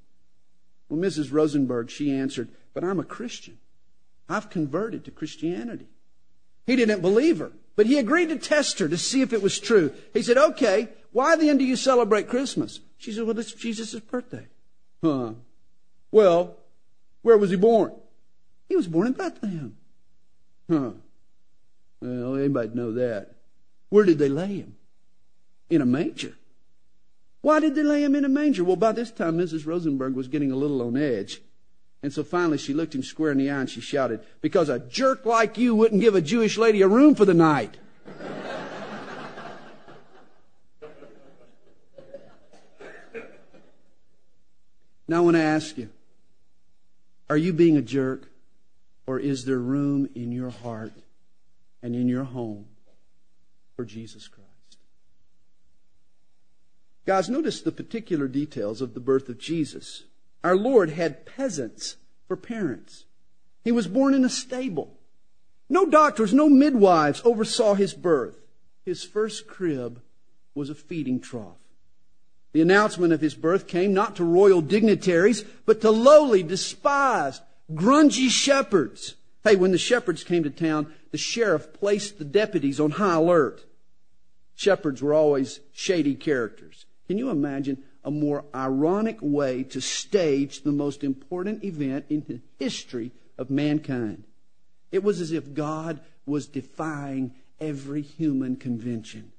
Well, 0.87 0.99
Mrs. 0.99 1.31
Rosenberg, 1.31 1.89
she 1.89 2.11
answered, 2.11 2.49
But 2.75 2.83
I'm 2.83 2.99
a 2.99 3.03
Christian. 3.03 3.57
I've 4.29 4.51
converted 4.51 5.03
to 5.05 5.09
Christianity. 5.11 5.87
He 6.67 6.75
didn't 6.75 7.01
believe 7.01 7.39
her, 7.39 7.53
but 7.75 7.87
he 7.87 7.97
agreed 7.97 8.29
to 8.29 8.37
test 8.37 8.77
her 8.77 8.87
to 8.87 8.99
see 8.99 9.23
if 9.23 9.33
it 9.33 9.41
was 9.41 9.59
true. 9.59 9.91
He 10.13 10.21
said, 10.21 10.37
Okay, 10.37 10.89
why 11.11 11.35
then 11.37 11.57
do 11.57 11.65
you 11.65 11.75
celebrate 11.75 12.29
Christmas? 12.29 12.81
She 12.99 13.11
said, 13.11 13.23
Well, 13.23 13.39
it's 13.39 13.53
Jesus' 13.53 13.99
birthday. 13.99 14.45
Huh. 15.03 15.33
Well, 16.11 16.57
where 17.21 17.37
was 17.37 17.49
he 17.49 17.55
born? 17.55 17.93
He 18.67 18.75
was 18.75 18.87
born 18.87 19.07
in 19.07 19.13
Bethlehem. 19.13 19.75
Huh. 20.69 20.91
Well, 22.01 22.35
anybody 22.35 22.71
know 22.73 22.93
that. 22.93 23.35
Where 23.89 24.05
did 24.05 24.19
they 24.19 24.29
lay 24.29 24.57
him? 24.57 24.75
In 25.69 25.81
a 25.81 25.85
manger. 25.85 26.33
Why 27.41 27.59
did 27.59 27.75
they 27.75 27.83
lay 27.83 28.03
him 28.03 28.15
in 28.15 28.25
a 28.25 28.29
manger? 28.29 28.63
Well, 28.63 28.75
by 28.75 28.91
this 28.91 29.11
time, 29.11 29.37
Mrs. 29.37 29.65
Rosenberg 29.65 30.13
was 30.13 30.27
getting 30.27 30.51
a 30.51 30.55
little 30.55 30.81
on 30.81 30.97
edge. 30.97 31.41
And 32.01 32.13
so 32.13 32.23
finally 32.23 32.57
she 32.57 32.73
looked 32.73 32.95
him 32.95 33.03
square 33.03 33.31
in 33.31 33.37
the 33.37 33.49
eye 33.49 33.59
and 33.59 33.69
she 33.69 33.81
shouted, 33.81 34.21
Because 34.41 34.69
a 34.69 34.79
jerk 34.79 35.25
like 35.25 35.57
you 35.57 35.75
wouldn't 35.75 36.01
give 36.01 36.15
a 36.15 36.21
Jewish 36.21 36.57
lady 36.57 36.81
a 36.81 36.87
room 36.87 37.15
for 37.15 37.25
the 37.25 37.33
night. 37.33 37.77
Now 45.09 45.17
I 45.17 45.21
want 45.21 45.37
to 45.37 45.41
ask 45.41 45.75
you, 45.75 45.89
are 47.31 47.37
you 47.37 47.51
being 47.51 47.77
a 47.77 47.81
jerk? 47.81 48.29
Or 49.07 49.19
is 49.19 49.45
there 49.45 49.57
room 49.57 50.07
in 50.13 50.31
your 50.31 50.51
heart 50.51 50.93
and 51.81 51.95
in 51.95 52.07
your 52.07 52.25
home 52.25 52.67
for 53.75 53.83
Jesus 53.83 54.27
Christ? 54.27 54.77
Guys, 57.07 57.27
notice 57.27 57.59
the 57.59 57.71
particular 57.71 58.27
details 58.27 58.81
of 58.81 58.93
the 58.93 58.99
birth 58.99 59.29
of 59.29 59.39
Jesus. 59.39 60.03
Our 60.43 60.55
Lord 60.55 60.91
had 60.91 61.25
peasants 61.25 61.95
for 62.27 62.35
parents. 62.37 63.05
He 63.63 63.71
was 63.71 63.87
born 63.87 64.13
in 64.13 64.23
a 64.23 64.29
stable. 64.29 64.99
No 65.67 65.87
doctors, 65.87 66.35
no 66.35 66.49
midwives 66.49 67.23
oversaw 67.25 67.73
his 67.73 67.95
birth. 67.95 68.35
His 68.85 69.03
first 69.03 69.47
crib 69.47 70.03
was 70.53 70.69
a 70.69 70.75
feeding 70.75 71.19
trough. 71.19 71.57
The 72.51 72.61
announcement 72.61 73.13
of 73.13 73.21
his 73.21 73.35
birth 73.35 73.67
came 73.67 73.93
not 73.93 74.15
to 74.15 74.23
royal 74.23 74.61
dignitaries, 74.61 75.43
but 75.65 75.81
to 75.81 75.91
lowly, 75.91 76.43
despised, 76.43 77.41
grungy 77.71 78.29
shepherds. 78.29 79.15
Hey, 79.43 79.55
when 79.55 79.71
the 79.71 79.77
shepherds 79.77 80.23
came 80.23 80.43
to 80.43 80.49
town, 80.49 80.93
the 81.11 81.17
sheriff 81.17 81.73
placed 81.73 82.17
the 82.17 82.25
deputies 82.25 82.79
on 82.79 82.91
high 82.91 83.15
alert. 83.15 83.65
Shepherds 84.55 85.01
were 85.01 85.13
always 85.13 85.59
shady 85.71 86.15
characters. 86.15 86.85
Can 87.07 87.17
you 87.17 87.29
imagine 87.29 87.83
a 88.03 88.11
more 88.11 88.45
ironic 88.55 89.17
way 89.21 89.63
to 89.63 89.81
stage 89.81 90.63
the 90.63 90.71
most 90.71 91.03
important 91.03 91.63
event 91.63 92.05
in 92.09 92.23
the 92.27 92.39
history 92.57 93.11
of 93.37 93.49
mankind. 93.49 94.23
It 94.91 95.03
was 95.03 95.21
as 95.21 95.31
if 95.31 95.53
God 95.53 95.99
was 96.25 96.47
defying 96.47 97.35
every 97.59 98.01
human 98.01 98.55
convention. 98.55 99.31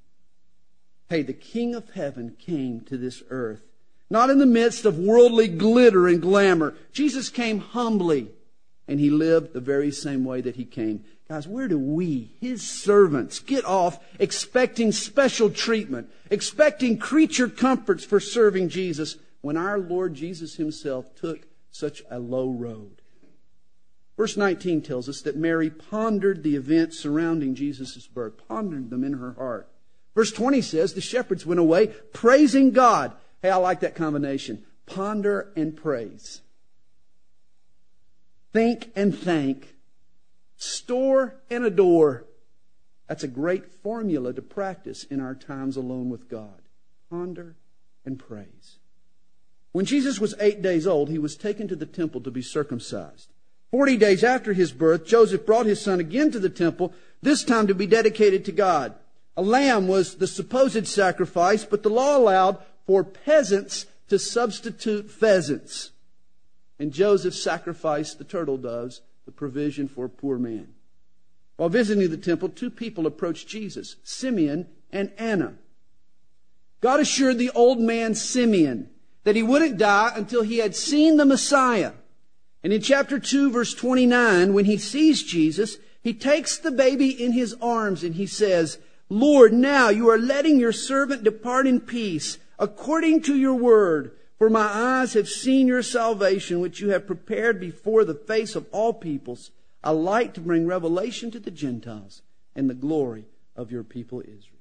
Hey, 1.11 1.23
the 1.23 1.33
King 1.33 1.75
of 1.75 1.91
Heaven 1.91 2.37
came 2.39 2.83
to 2.83 2.97
this 2.97 3.21
earth, 3.31 3.63
not 4.09 4.31
in 4.31 4.39
the 4.39 4.47
midst 4.47 4.85
of 4.85 4.97
worldly 4.97 5.49
glitter 5.49 6.07
and 6.07 6.23
glamour. 6.23 6.77
Jesus 6.93 7.29
came 7.29 7.59
humbly, 7.59 8.29
and 8.87 9.01
he 9.01 9.11
lived 9.11 9.53
the 9.53 9.61
very 9.61 9.91
same 9.91 10.25
way 10.25 10.41
that 10.41 10.55
he 10.55 10.65
came. 10.65 11.05
Guys, 11.29 11.49
where 11.49 11.67
do 11.67 11.81
we, 11.81 12.31
his 12.41 12.63
servants, 12.63 13.41
get 13.41 13.65
off 13.65 13.99
expecting 14.21 14.93
special 14.93 15.51
treatment, 15.51 16.09
expecting 16.31 16.97
creature 16.97 17.49
comforts 17.49 18.05
for 18.05 18.21
serving 18.21 18.69
Jesus 18.69 19.17
when 19.41 19.57
our 19.57 19.81
Lord 19.81 20.15
Jesus 20.15 20.55
himself 20.55 21.13
took 21.17 21.49
such 21.73 22.05
a 22.09 22.21
low 22.21 22.51
road? 22.51 23.03
Verse 24.17 24.37
19 24.37 24.83
tells 24.83 25.09
us 25.09 25.23
that 25.23 25.37
Mary 25.37 25.71
pondered 25.71 26.45
the 26.45 26.55
events 26.55 27.01
surrounding 27.01 27.57
Jesus' 27.57 28.07
birth, 28.07 28.35
pondered 28.47 28.91
them 28.91 29.03
in 29.03 29.15
her 29.15 29.33
heart. 29.33 29.69
Verse 30.15 30.33
20 30.33 30.61
says 30.61 30.95
the 30.95 31.01
shepherds 31.01 31.47
went 31.47 31.61
away 31.61 31.89
praising 32.13 32.73
God. 32.73 33.13
Hey, 33.43 33.51
I 33.51 33.57
like 33.57 33.81
that 33.81 33.95
combination. 33.95 34.65
Ponder 34.87 35.53
and 35.57 35.77
praise. 35.77 36.43
Think 38.53 38.91
and 38.97 39.17
thank 39.17 39.75
store 40.57 41.37
and 41.49 41.65
adore. 41.65 42.27
That's 43.09 43.25
a 43.25 43.29
great 43.29 43.67
formula 43.67 44.33
to 44.35 44.43
practice 44.43 45.05
in 45.05 45.21
our 45.21 45.35
times 45.35 45.77
alone 45.77 46.11
with 46.11 46.29
God. 46.29 46.63
Ponder 47.09 47.57
and 48.05 48.19
praise. 48.19 48.79
When 49.73 49.85
Jesus 49.85 50.21
was 50.21 50.35
eight 50.39 50.63
days 50.63 50.87
old, 50.87 51.09
he 51.09 51.19
was 51.19 51.37
taken 51.37 51.67
to 51.69 51.77
the 51.77 51.87
temple 51.87 52.21
to 52.23 52.31
be 52.31 52.43
circumcised. 52.43 53.33
Forty 53.71 53.97
days 53.97 54.25
after 54.25 54.53
his 54.53 54.73
birth, 54.73 55.07
Joseph 55.07 55.47
brought 55.47 55.67
his 55.67 55.81
son 55.81 56.01
again 56.01 56.31
to 56.33 56.41
the 56.41 56.49
temple, 56.49 56.93
this 57.23 57.45
time 57.45 57.67
to 57.69 57.75
be 57.75 57.87
dedicated 57.87 58.45
to 58.45 58.53
God. 58.53 58.95
A 59.41 59.43
lamb 59.43 59.89
was 59.89 60.17
the 60.17 60.27
supposed 60.27 60.87
sacrifice, 60.87 61.65
but 61.65 61.83
the 61.83 61.89
law 61.89 62.19
allowed 62.19 62.59
for 62.87 63.03
peasants 63.03 63.87
to 64.09 64.19
substitute 64.19 65.11
pheasants. 65.11 65.93
And 66.79 66.93
Joseph 66.93 67.35
sacrificed 67.35 68.19
the 68.19 68.25
turtle 68.25 68.59
doves 68.59 69.01
the 69.25 69.33
provision 69.33 69.89
for 69.89 70.05
a 70.05 70.11
poor 70.11 70.37
man. 70.37 70.75
While 71.57 71.71
visiting 71.71 72.11
the 72.11 72.19
temple, 72.19 72.51
two 72.51 72.69
people 72.69 73.07
approached 73.07 73.49
Jesus, 73.49 73.97
Simeon 74.05 74.67
and 74.93 75.11
Anna. 75.17 75.55
God 76.83 77.01
assured 77.01 77.39
the 77.39 77.51
old 77.55 77.81
man 77.81 78.15
Simeon 78.15 78.91
that 79.25 79.37
he 79.37 79.43
wouldn't 79.43 79.79
die 79.79 80.13
until 80.17 80.43
he 80.43 80.59
had 80.59 80.77
seen 80.77 81.17
the 81.17 81.25
Messiah. 81.25 81.93
And 82.63 82.75
in 82.75 82.83
chapter 82.83 83.19
2 83.19 83.51
verse 83.51 83.73
29, 83.73 84.53
when 84.53 84.67
he 84.67 84.77
sees 84.77 85.23
Jesus, 85.23 85.79
he 86.03 86.13
takes 86.13 86.59
the 86.59 86.71
baby 86.71 87.09
in 87.09 87.33
his 87.33 87.57
arms 87.63 88.05
and 88.05 88.17
he 88.17 88.27
says, 88.27 88.77
Lord, 89.11 89.53
now 89.53 89.89
you 89.89 90.09
are 90.09 90.19
letting 90.19 90.61
your 90.61 90.73
servant 90.73 91.25
depart 91.25 91.67
in 91.67 91.81
peace 91.81 92.39
according 92.59 93.23
to 93.23 93.37
your 93.37 93.55
word. 93.55 94.13
For 94.39 94.49
my 94.49 94.63
eyes 94.63 95.13
have 95.15 95.29
seen 95.29 95.67
your 95.67 95.83
salvation, 95.83 96.61
which 96.61 96.81
you 96.81 96.91
have 96.91 97.07
prepared 97.07 97.61
before 97.61 98.05
the 98.07 98.15
face 98.15 98.55
of 98.55 98.67
all 98.71 98.95
peoples, 98.95 99.51
a 99.85 99.93
light 99.93 100.33
to 100.35 100.41
bring 100.41 100.67
revelation 100.67 101.31
to 101.33 101.41
the 101.41 101.51
Gentiles 101.51 102.23
and 102.55 102.71
the 102.71 102.75
glory 102.75 103.27
of 103.57 103.71
your 103.71 103.85
people 103.85 104.21
Israel. 104.21 104.61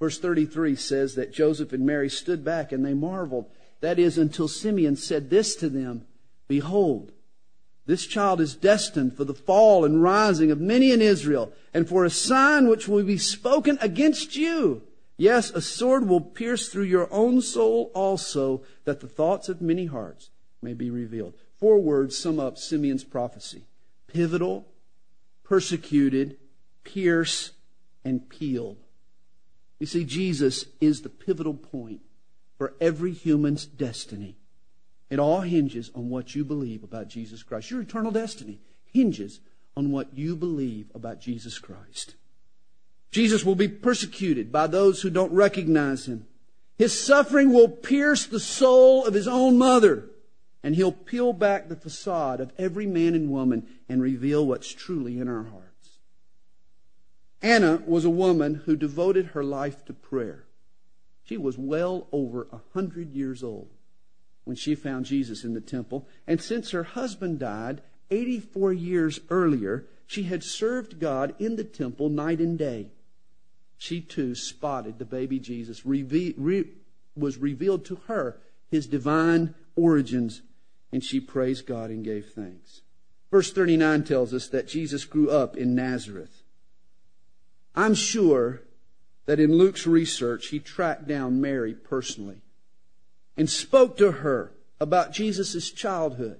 Verse 0.00 0.18
33 0.18 0.74
says 0.74 1.14
that 1.14 1.32
Joseph 1.32 1.72
and 1.72 1.84
Mary 1.84 2.08
stood 2.08 2.42
back 2.42 2.72
and 2.72 2.84
they 2.84 2.94
marveled. 2.94 3.50
That 3.80 3.98
is, 3.98 4.16
until 4.16 4.48
Simeon 4.48 4.96
said 4.96 5.30
this 5.30 5.54
to 5.56 5.68
them 5.68 6.06
Behold, 6.48 7.12
this 7.90 8.06
child 8.06 8.40
is 8.40 8.54
destined 8.54 9.16
for 9.16 9.24
the 9.24 9.34
fall 9.34 9.84
and 9.84 10.00
rising 10.00 10.52
of 10.52 10.60
many 10.60 10.92
in 10.92 11.02
Israel, 11.02 11.52
and 11.74 11.88
for 11.88 12.04
a 12.04 12.10
sign 12.10 12.68
which 12.68 12.86
will 12.86 13.02
be 13.02 13.18
spoken 13.18 13.76
against 13.80 14.36
you. 14.36 14.82
Yes, 15.16 15.50
a 15.50 15.60
sword 15.60 16.08
will 16.08 16.20
pierce 16.20 16.68
through 16.68 16.84
your 16.84 17.12
own 17.12 17.42
soul 17.42 17.90
also, 17.92 18.62
that 18.84 19.00
the 19.00 19.08
thoughts 19.08 19.48
of 19.48 19.60
many 19.60 19.86
hearts 19.86 20.30
may 20.62 20.72
be 20.72 20.88
revealed. 20.88 21.34
Four 21.58 21.80
words 21.80 22.16
sum 22.16 22.38
up 22.38 22.58
Simeon's 22.58 23.02
prophecy 23.02 23.64
pivotal, 24.06 24.68
persecuted, 25.42 26.36
pierce, 26.84 27.50
and 28.04 28.28
peeled. 28.28 28.78
You 29.80 29.86
see, 29.86 30.04
Jesus 30.04 30.66
is 30.80 31.02
the 31.02 31.08
pivotal 31.08 31.54
point 31.54 32.02
for 32.56 32.74
every 32.80 33.12
human's 33.12 33.66
destiny. 33.66 34.36
It 35.10 35.18
all 35.18 35.40
hinges 35.40 35.90
on 35.94 36.08
what 36.08 36.36
you 36.36 36.44
believe 36.44 36.84
about 36.84 37.08
Jesus 37.08 37.42
Christ. 37.42 37.70
Your 37.70 37.82
eternal 37.82 38.12
destiny 38.12 38.60
hinges 38.86 39.40
on 39.76 39.90
what 39.90 40.16
you 40.16 40.36
believe 40.36 40.90
about 40.94 41.20
Jesus 41.20 41.58
Christ. 41.58 42.14
Jesus 43.10 43.44
will 43.44 43.56
be 43.56 43.68
persecuted 43.68 44.52
by 44.52 44.68
those 44.68 45.02
who 45.02 45.10
don't 45.10 45.32
recognize 45.32 46.06
him. 46.06 46.26
His 46.78 46.98
suffering 46.98 47.52
will 47.52 47.68
pierce 47.68 48.24
the 48.24 48.40
soul 48.40 49.04
of 49.04 49.14
his 49.14 49.26
own 49.26 49.58
mother, 49.58 50.08
and 50.62 50.76
he'll 50.76 50.92
peel 50.92 51.32
back 51.32 51.68
the 51.68 51.76
facade 51.76 52.40
of 52.40 52.52
every 52.56 52.86
man 52.86 53.14
and 53.14 53.30
woman 53.30 53.66
and 53.88 54.00
reveal 54.00 54.46
what's 54.46 54.72
truly 54.72 55.18
in 55.18 55.28
our 55.28 55.44
hearts. 55.44 55.98
Anna 57.42 57.82
was 57.84 58.04
a 58.04 58.10
woman 58.10 58.62
who 58.66 58.76
devoted 58.76 59.26
her 59.26 59.42
life 59.42 59.84
to 59.86 59.92
prayer. 59.92 60.44
She 61.24 61.36
was 61.36 61.58
well 61.58 62.06
over 62.12 62.46
a 62.52 62.60
hundred 62.74 63.12
years 63.12 63.42
old 63.42 63.70
when 64.44 64.56
she 64.56 64.74
found 64.74 65.04
Jesus 65.04 65.44
in 65.44 65.54
the 65.54 65.60
temple, 65.60 66.08
and 66.26 66.40
since 66.40 66.70
her 66.70 66.82
husband 66.82 67.38
died 67.38 67.82
84 68.10 68.72
years 68.72 69.20
earlier, 69.30 69.86
she 70.06 70.24
had 70.24 70.42
served 70.42 70.98
God 70.98 71.34
in 71.38 71.56
the 71.56 71.64
temple 71.64 72.08
night 72.08 72.40
and 72.40 72.58
day 72.58 72.90
she 73.80 74.02
too 74.02 74.34
spotted 74.34 74.98
the 74.98 75.06
baby 75.06 75.38
Jesus, 75.38 75.86
reve- 75.86 76.34
re- 76.36 76.68
was 77.16 77.38
revealed 77.38 77.86
to 77.86 77.96
her 78.08 78.38
his 78.70 78.86
divine 78.86 79.54
origins, 79.74 80.42
and 80.92 81.02
she 81.02 81.18
praised 81.18 81.66
God 81.66 81.88
and 81.88 82.04
gave 82.04 82.26
thanks. 82.26 82.82
Verse 83.30 83.50
39 83.50 84.04
tells 84.04 84.34
us 84.34 84.48
that 84.48 84.68
Jesus 84.68 85.06
grew 85.06 85.30
up 85.30 85.56
in 85.56 85.74
Nazareth. 85.74 86.42
I'm 87.74 87.94
sure 87.94 88.60
that 89.24 89.40
in 89.40 89.56
Luke's 89.56 89.86
research, 89.86 90.48
he 90.48 90.58
tracked 90.58 91.08
down 91.08 91.40
Mary 91.40 91.72
personally 91.72 92.42
and 93.40 93.48
spoke 93.48 93.96
to 93.96 94.12
her 94.12 94.52
about 94.80 95.14
Jesus' 95.14 95.70
childhood, 95.70 96.38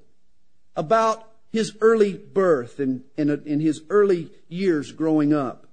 about 0.77 1.27
his 1.51 1.75
early 1.81 2.13
birth 2.13 2.79
and, 2.79 3.05
and, 3.17 3.63
his 3.63 3.81
early 3.89 4.31
years 4.51 4.93
growing 4.93 5.33
up. 5.33 5.67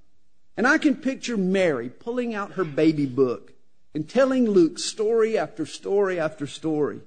And 0.56 0.66
I 0.66 0.78
can 0.78 0.96
picture 0.96 1.36
Mary 1.36 1.90
pulling 1.90 2.34
out 2.34 2.54
her 2.54 2.63
baby 2.63 3.06
book 3.06 3.52
and 3.94 4.08
telling 4.08 4.50
Luke 4.50 4.80
story 4.80 5.38
after 5.38 5.66
story 5.66 6.18
after 6.18 6.48
story. 6.48 7.02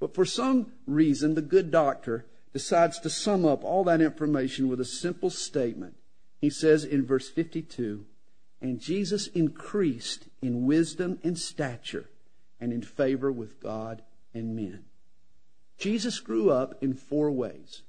But 0.00 0.16
for 0.16 0.24
some 0.24 0.72
reason, 0.84 1.36
the 1.36 1.40
good 1.40 1.70
doctor 1.70 2.26
decides 2.52 2.98
to 2.98 3.08
sum 3.08 3.44
up 3.44 3.62
all 3.62 3.84
that 3.84 4.00
information 4.00 4.66
with 4.66 4.80
a 4.80 4.84
simple 4.84 5.30
statement. 5.30 5.94
He 6.40 6.50
says 6.50 6.82
in 6.84 7.06
verse 7.06 7.28
52, 7.28 8.04
and 8.60 8.80
Jesus 8.80 9.28
increased 9.28 10.24
in 10.42 10.66
wisdom 10.66 11.20
and 11.22 11.38
stature 11.38 12.09
and 12.60 12.72
in 12.72 12.82
favor 12.82 13.32
with 13.32 13.60
God 13.60 14.02
and 14.34 14.54
men. 14.54 14.84
Jesus 15.78 16.20
grew 16.20 16.50
up 16.50 16.82
in 16.82 16.94
four 16.94 17.30
ways. 17.30 17.82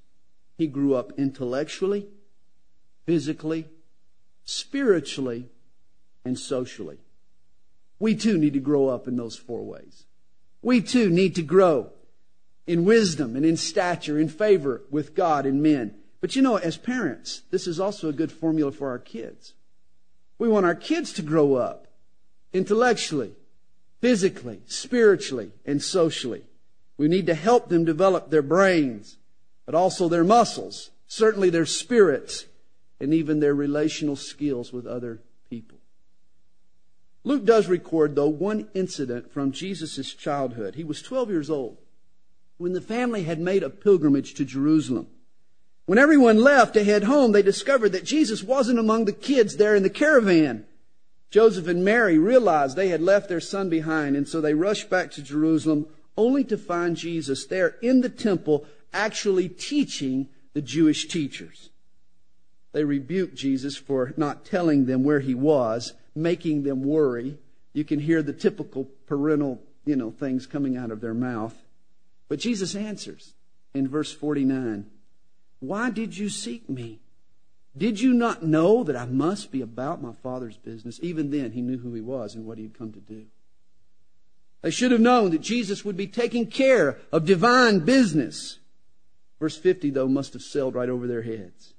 He 0.58 0.68
grew 0.68 0.96
up 0.96 1.12
intellectually, 1.18 2.08
physically, 3.06 3.68
spiritually, 4.46 5.50
and 6.24 6.38
socially. 6.38 7.00
We 8.00 8.16
too 8.16 8.38
need 8.38 8.54
to 8.54 8.60
grow 8.60 8.88
up 8.88 9.08
in 9.08 9.16
those 9.16 9.36
four 9.36 9.64
ways. 9.64 10.06
We 10.62 10.82
too 10.82 11.10
need 11.10 11.36
to 11.36 11.44
grow 11.44 11.92
in 12.66 12.86
wisdom 12.86 13.36
and 13.36 13.46
in 13.46 13.58
stature, 13.58 14.20
in 14.20 14.30
favor 14.30 14.84
with 14.90 15.16
God 15.16 15.46
and 15.46 15.62
men. 15.62 15.96
But 16.22 16.36
you 16.36 16.42
know, 16.42 16.56
as 16.58 16.78
parents, 16.78 17.42
this 17.52 17.68
is 17.68 17.80
also 17.80 18.08
a 18.08 18.14
good 18.14 18.32
formula 18.32 18.72
for 18.72 18.90
our 18.90 19.00
kids. 19.00 19.54
We 20.38 20.48
want 20.48 20.66
our 20.66 20.76
kids 20.76 21.12
to 21.14 21.22
grow 21.22 21.56
up 21.56 21.88
intellectually, 22.54 23.34
physically, 24.02 24.62
spiritually, 24.66 25.52
and 25.66 25.82
socially. 25.82 26.44
We 26.98 27.08
need 27.08 27.28
to 27.28 27.36
help 27.36 27.70
them 27.70 27.86
develop 27.86 28.30
their 28.30 28.42
brains, 28.42 29.18
but 29.66 29.76
also 29.76 30.10
their 30.10 30.24
muscles, 30.24 30.90
certainly 31.08 31.50
their 31.50 31.66
spirits, 31.66 32.46
and 33.00 33.14
even 33.14 33.40
their 33.40 33.56
relational 33.56 34.16
skills 34.16 34.74
with 34.74 34.86
other 34.86 35.22
people. 35.50 35.78
Luke 37.24 37.46
does 37.46 37.68
record, 37.68 38.16
though, 38.16 38.28
one 38.28 38.68
incident 38.74 39.32
from 39.32 39.52
Jesus' 39.52 40.14
childhood. 40.14 40.76
He 40.76 40.84
was 40.84 41.02
12 41.02 41.30
years 41.30 41.50
old 41.50 41.78
when 42.58 42.74
the 42.74 42.82
family 42.82 43.24
had 43.24 43.40
made 43.40 43.64
a 43.64 43.70
pilgrimage 43.70 44.34
to 44.36 44.46
Jerusalem. 44.46 45.08
When 45.86 45.98
everyone 45.98 46.38
left 46.38 46.76
to 46.76 46.84
head 46.84 47.04
home, 47.04 47.32
they 47.32 47.42
discovered 47.42 47.92
that 47.94 48.06
Jesus 48.06 48.44
wasn't 48.44 48.80
among 48.80 49.06
the 49.06 49.14
kids 49.14 49.58
there 49.58 49.76
in 49.76 49.84
the 49.84 49.90
caravan. 49.90 50.66
Joseph 51.32 51.68
and 51.68 51.84
Mary 51.84 52.18
realized 52.18 52.76
they 52.76 52.90
had 52.90 53.02
left 53.02 53.30
their 53.30 53.40
son 53.40 53.70
behind, 53.70 54.18
and 54.18 54.28
so 54.28 54.42
they 54.42 54.54
rushed 54.54 54.90
back 54.90 55.12
to 55.12 55.22
Jerusalem 55.22 55.88
only 56.18 56.44
to 56.44 56.58
find 56.58 56.98
Jesus 56.98 57.46
there 57.46 57.78
in 57.82 58.02
the 58.02 58.10
temple 58.10 58.66
actually 58.94 59.48
teaching 59.48 60.28
the 60.54 60.62
Jewish 60.62 61.08
teachers. 61.08 61.70
They 62.74 62.84
rebuked 62.84 63.36
Jesus 63.36 63.78
for 63.78 64.14
not 64.18 64.46
telling 64.46 64.86
them 64.86 65.04
where 65.04 65.22
he 65.22 65.34
was, 65.34 65.94
making 66.14 66.64
them 66.64 66.84
worry. 66.84 67.38
You 67.74 67.86
can 67.86 68.00
hear 68.00 68.22
the 68.22 68.34
typical 68.34 68.90
parental, 69.08 69.62
you 69.86 69.96
know, 69.96 70.12
things 70.12 70.46
coming 70.46 70.76
out 70.76 70.92
of 70.92 71.00
their 71.00 71.14
mouth. 71.14 71.56
But 72.28 72.40
Jesus 72.40 72.76
answers 72.76 73.34
in 73.74 73.88
verse 73.88 74.12
49 74.12 74.86
Why 75.60 75.90
did 75.90 76.18
you 76.18 76.28
seek 76.28 76.70
me? 76.70 77.00
Did 77.78 78.02
you 78.02 78.14
not 78.14 78.44
know 78.44 78.84
that 78.84 78.96
I 78.96 79.06
must 79.06 79.52
be 79.52 79.62
about 79.62 80.02
my 80.02 80.12
Father's 80.12 80.58
business? 80.58 81.00
Even 81.02 81.32
then, 81.32 81.52
he 81.52 81.62
knew 81.62 81.78
who 81.78 81.94
he 81.94 82.02
was 82.02 82.36
and 82.36 82.46
what 82.46 82.58
he 82.58 82.66
had 82.66 82.78
come 82.78 82.92
to 82.92 83.00
do. 83.00 83.28
They 84.62 84.72
should 84.72 84.92
have 84.92 85.02
known 85.02 85.32
that 85.32 85.42
Jesus 85.42 85.86
would 85.86 85.98
be 85.98 86.08
taking 86.08 86.48
care 86.48 86.98
of 87.12 87.26
divine 87.26 87.80
business. 87.80 88.60
Verse 89.40 89.58
50, 89.58 89.90
though, 89.90 90.08
must 90.08 90.34
have 90.34 90.42
sailed 90.42 90.76
right 90.76 90.90
over 90.90 91.08
their 91.08 91.24
heads. 91.24 91.74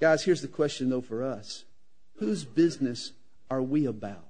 Guys, 0.00 0.24
here's 0.24 0.42
the 0.42 0.48
question, 0.48 0.90
though, 0.90 1.00
for 1.00 1.22
us 1.22 1.64
Whose 2.16 2.44
business 2.44 3.12
are 3.50 3.62
we 3.62 3.86
about? 3.86 4.26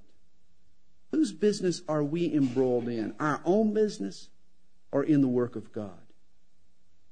Whose 1.10 1.32
business 1.32 1.82
are 1.88 2.04
we 2.04 2.32
embroiled 2.32 2.88
in? 2.88 3.14
Our 3.18 3.40
own 3.44 3.74
business 3.74 4.28
or 4.90 5.02
in 5.02 5.20
the 5.20 5.28
work 5.28 5.56
of 5.56 5.72
God? 5.72 5.90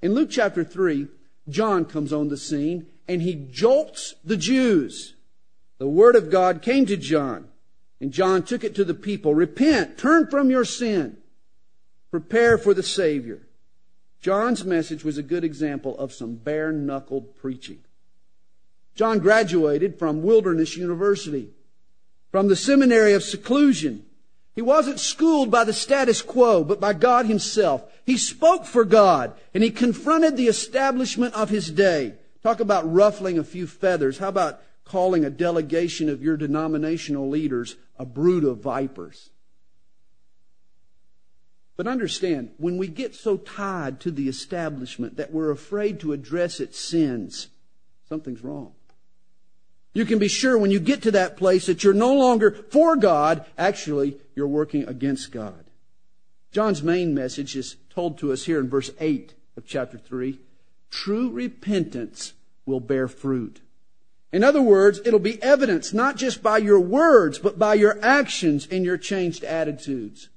In 0.03 0.15
Luke 0.15 0.31
chapter 0.31 0.65
3, 0.65 1.09
John 1.51 1.85
comes 1.85 2.13
on 2.13 2.29
the 2.29 2.37
scene 2.37 2.87
and 3.09 3.23
he 3.23 3.35
jolts 3.35 4.15
the 4.25 4.37
Jews. 4.37 5.15
The 5.79 5.89
word 5.89 6.15
of 6.15 6.31
God 6.31 6.63
came 6.63 6.87
to 6.87 6.97
John, 6.97 7.49
and 8.01 8.13
John 8.13 8.43
took 8.43 8.65
it 8.65 8.75
to 8.75 8.85
the 8.85 8.95
people. 8.95 9.35
Repent, 9.35 9.99
turn 9.99 10.27
from 10.29 10.51
your 10.51 10.65
sin, 10.65 11.17
prepare 12.11 12.59
for 12.59 12.75
the 12.75 12.83
Savior. 12.83 13.41
John's 14.21 14.65
message 14.65 15.05
was 15.05 15.17
a 15.17 15.23
good 15.23 15.43
example 15.43 15.97
of 15.99 16.13
some 16.13 16.35
bare 16.35 16.71
knuckled 16.71 17.37
preaching. 17.39 17.79
John 18.95 19.19
graduated 19.19 19.99
from 19.99 20.23
Wilderness 20.23 20.77
University, 20.77 21.51
from 22.31 22.49
the 22.49 22.57
seminary 22.57 23.15
of 23.15 23.23
seclusion. 23.23 24.05
He 24.61 24.63
wasn't 24.63 25.01
schooled 25.01 25.51
by 25.51 25.65
the 25.65 25.73
status 25.73 26.21
quo, 26.21 26.63
but 26.65 26.81
by 26.81 26.93
God 26.93 27.25
Himself. 27.25 27.83
He 28.05 28.19
spoke 28.19 28.67
for 28.67 28.85
God, 28.85 29.33
and 29.55 29.65
he 29.65 29.71
confronted 29.71 30.37
the 30.37 30.49
establishment 30.49 31.33
of 31.33 31.49
his 31.49 31.71
day. 31.71 32.17
Talk 32.43 32.61
about 32.61 32.93
ruffling 32.93 33.39
a 33.39 33.43
few 33.43 33.67
feathers. 33.67 34.19
How 34.19 34.29
about 34.29 34.61
calling 34.85 35.25
a 35.25 35.31
delegation 35.31 36.11
of 36.11 36.23
your 36.23 36.37
denominational 36.37 37.31
leaders 37.31 37.77
a 37.99 38.05
brood 38.05 38.45
of 38.45 38.59
vipers? 38.59 39.31
But 41.79 41.87
understand, 41.87 42.51
when 42.59 42.77
we 42.77 42.87
get 42.87 43.15
so 43.15 43.39
tied 43.39 43.99
to 44.01 44.11
the 44.11 44.29
establishment 44.29 45.17
that 45.17 45.33
we're 45.33 45.53
afraid 45.53 46.01
to 46.01 46.13
address 46.13 46.61
its 46.61 46.79
sins, 46.79 47.49
something's 48.11 48.45
wrong. 48.45 48.75
You 49.93 50.05
can 50.05 50.19
be 50.19 50.29
sure 50.29 50.57
when 50.57 50.71
you 50.71 50.81
get 50.81 51.03
to 51.03 51.11
that 51.13 51.37
place 51.37 51.67
that 51.67 51.83
you're 51.83 51.93
no 51.93 52.15
longer 52.15 52.53
for 52.71 52.97
God, 52.97 53.45
actually, 53.59 54.19
you're 54.37 54.47
working 54.47 54.87
against 54.87 55.33
God. 55.33 55.65
John's 56.53 56.83
main 56.83 57.15
message 57.15 57.57
is 57.57 57.77
told 57.91 58.19
to 58.19 58.33
us 58.33 58.45
here 58.45 58.61
in 58.61 58.69
verse 58.69 58.91
8 59.01 59.35
of 59.57 59.67
chapter 59.67 59.99
3 59.99 60.39
true 60.91 61.31
repentance 61.31 62.35
will 62.67 62.81
bear 62.81 63.07
fruit. 63.07 63.61
In 64.33 64.45
other 64.45 64.63
words, 64.63 65.01
it'll 65.05 65.19
be 65.19 65.43
evidence 65.43 65.93
not 65.93 66.17
just 66.17 66.43
by 66.43 66.59
your 66.59 66.81
words, 66.81 67.39
but 67.39 67.59
by 67.59 67.75
your 67.75 67.99
actions 68.03 68.67
and 68.71 68.85
your 68.85 68.97
changed 68.97 69.45
attitudes. 69.45 70.29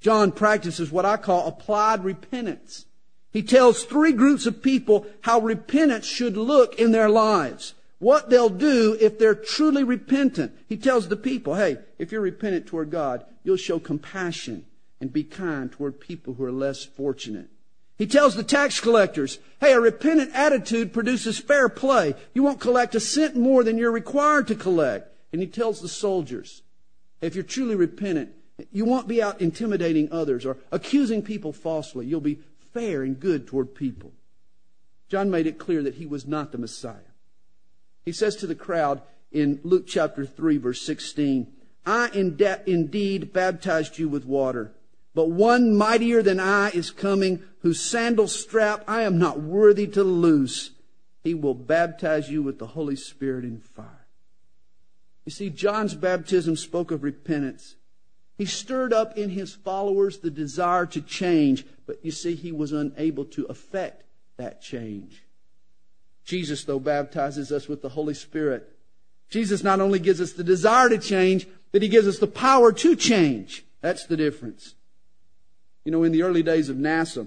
John 0.00 0.32
practices 0.32 0.90
what 0.90 1.06
I 1.06 1.16
call 1.16 1.46
applied 1.46 2.04
repentance. 2.04 2.86
He 3.30 3.42
tells 3.42 3.84
three 3.84 4.12
groups 4.12 4.46
of 4.46 4.62
people 4.62 5.06
how 5.22 5.40
repentance 5.40 6.06
should 6.06 6.36
look 6.36 6.78
in 6.78 6.92
their 6.92 7.08
lives. 7.08 7.74
What 7.98 8.28
they'll 8.28 8.50
do 8.50 8.96
if 9.00 9.18
they're 9.18 9.34
truly 9.34 9.84
repentant. 9.84 10.52
He 10.68 10.76
tells 10.76 11.08
the 11.08 11.16
people, 11.16 11.54
hey, 11.54 11.78
if 11.98 12.12
you're 12.12 12.20
repentant 12.20 12.66
toward 12.66 12.90
God, 12.90 13.24
you'll 13.42 13.56
show 13.56 13.78
compassion 13.78 14.66
and 15.00 15.12
be 15.12 15.24
kind 15.24 15.70
toward 15.70 16.00
people 16.00 16.34
who 16.34 16.44
are 16.44 16.52
less 16.52 16.84
fortunate. 16.84 17.48
He 17.96 18.06
tells 18.06 18.34
the 18.34 18.42
tax 18.42 18.80
collectors, 18.80 19.38
hey, 19.60 19.72
a 19.72 19.80
repentant 19.80 20.32
attitude 20.34 20.92
produces 20.92 21.38
fair 21.38 21.68
play. 21.68 22.14
You 22.34 22.42
won't 22.42 22.60
collect 22.60 22.94
a 22.94 23.00
cent 23.00 23.36
more 23.36 23.62
than 23.62 23.78
you're 23.78 23.92
required 23.92 24.48
to 24.48 24.54
collect. 24.54 25.12
And 25.32 25.40
he 25.40 25.46
tells 25.46 25.80
the 25.80 25.88
soldiers, 25.88 26.62
if 27.20 27.34
you're 27.34 27.44
truly 27.44 27.76
repentant, 27.76 28.30
you 28.72 28.84
won't 28.84 29.08
be 29.08 29.22
out 29.22 29.40
intimidating 29.40 30.10
others 30.12 30.44
or 30.44 30.56
accusing 30.72 31.22
people 31.22 31.52
falsely. 31.52 32.06
You'll 32.06 32.20
be 32.20 32.40
fair 32.72 33.02
and 33.02 33.18
good 33.18 33.46
toward 33.46 33.74
people. 33.74 34.12
John 35.08 35.30
made 35.30 35.46
it 35.46 35.58
clear 35.58 35.82
that 35.82 35.94
he 35.94 36.06
was 36.06 36.26
not 36.26 36.50
the 36.50 36.58
Messiah. 36.58 37.13
He 38.04 38.12
says 38.12 38.36
to 38.36 38.46
the 38.46 38.54
crowd 38.54 39.02
in 39.32 39.60
Luke 39.62 39.86
chapter 39.86 40.24
3, 40.26 40.58
verse 40.58 40.82
16, 40.82 41.52
I 41.86 42.10
indeed 42.66 43.32
baptized 43.32 43.98
you 43.98 44.08
with 44.08 44.24
water 44.24 44.74
but 45.14 45.30
one 45.30 45.76
mightier 45.76 46.22
than 46.22 46.40
I 46.40 46.70
is 46.70 46.90
coming, 46.90 47.42
whose 47.60 47.80
sandal 47.80 48.26
strap 48.26 48.82
I 48.88 49.02
am 49.02 49.18
not 49.18 49.40
worthy 49.40 49.86
to 49.88 50.02
loose. 50.02 50.72
He 51.22 51.34
will 51.34 51.54
baptize 51.54 52.28
you 52.28 52.42
with 52.42 52.58
the 52.58 52.66
Holy 52.66 52.96
Spirit 52.96 53.44
and 53.44 53.62
fire. 53.62 54.06
You 55.24 55.30
see, 55.30 55.50
John's 55.50 55.94
baptism 55.94 56.56
spoke 56.56 56.90
of 56.90 57.02
repentance. 57.02 57.76
He 58.36 58.44
stirred 58.44 58.92
up 58.92 59.16
in 59.16 59.30
his 59.30 59.54
followers 59.54 60.18
the 60.18 60.30
desire 60.30 60.84
to 60.86 61.00
change, 61.00 61.64
but 61.86 62.04
you 62.04 62.10
see, 62.10 62.34
he 62.34 62.50
was 62.50 62.72
unable 62.72 63.24
to 63.26 63.46
effect 63.46 64.02
that 64.36 64.60
change. 64.60 65.23
Jesus, 66.24 66.64
though, 66.64 66.80
baptizes 66.80 67.52
us 67.52 67.68
with 67.68 67.82
the 67.82 67.90
Holy 67.90 68.14
Spirit. 68.14 68.70
Jesus 69.28 69.62
not 69.62 69.80
only 69.80 69.98
gives 69.98 70.20
us 70.20 70.32
the 70.32 70.44
desire 70.44 70.88
to 70.88 70.98
change, 70.98 71.46
but 71.72 71.82
he 71.82 71.88
gives 71.88 72.06
us 72.06 72.18
the 72.18 72.26
power 72.26 72.72
to 72.72 72.96
change. 72.96 73.64
That's 73.80 74.06
the 74.06 74.16
difference. 74.16 74.74
You 75.84 75.92
know, 75.92 76.02
in 76.02 76.12
the 76.12 76.22
early 76.22 76.42
days 76.42 76.68
of 76.68 76.76
NASA, 76.76 77.26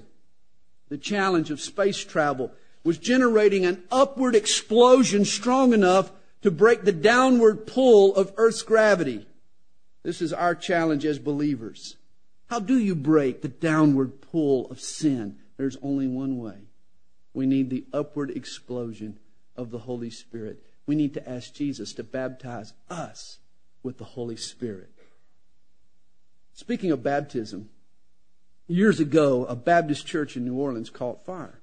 the 0.90 0.98
challenge 0.98 1.52
of 1.52 1.62
space 1.62 2.04
travel 2.04 2.52
was 2.84 2.98
generating 2.98 3.66
an 3.66 3.84
upward 3.92 4.36
explosion 4.36 5.26
strong 5.26 5.74
enough 5.74 6.12
to 6.42 6.50
break 6.50 6.84
the 6.84 6.92
downward 6.92 7.68
pull 7.68 8.16
of 8.16 8.34
Earth's 8.38 8.62
gravity. 8.62 9.28
This 10.04 10.22
is 10.22 10.32
our 10.32 10.56
challenge 10.56 11.06
as 11.06 11.20
believers. 11.20 11.98
How 12.50 12.60
do 12.60 12.78
you 12.78 12.96
break 12.96 13.42
the 13.42 13.50
downward 13.50 14.22
pull 14.22 14.72
of 14.72 14.80
sin? 14.80 15.38
There's 15.58 15.78
only 15.82 16.08
one 16.08 16.38
way. 16.38 16.67
We 17.38 17.46
need 17.46 17.70
the 17.70 17.86
upward 17.94 18.32
explosion 18.32 19.20
of 19.56 19.70
the 19.70 19.78
Holy 19.78 20.10
Spirit. 20.10 20.64
We 20.88 20.96
need 20.96 21.14
to 21.14 21.30
ask 21.30 21.54
Jesus 21.54 21.94
to 21.94 22.04
baptize 22.04 22.74
us 22.90 23.38
with 23.84 24.00
the 24.00 24.06
Holy 24.06 24.36
Spirit. 24.36 24.90
Speaking 26.56 26.90
of 26.90 27.04
baptism, 27.04 27.70
Years 28.66 29.00
ago, 29.00 29.46
a 29.46 29.56
Baptist 29.56 30.08
church 30.08 30.36
in 30.36 30.46
New 30.46 30.56
Orleans 30.56 30.90
caught 30.90 31.24
fire. 31.24 31.62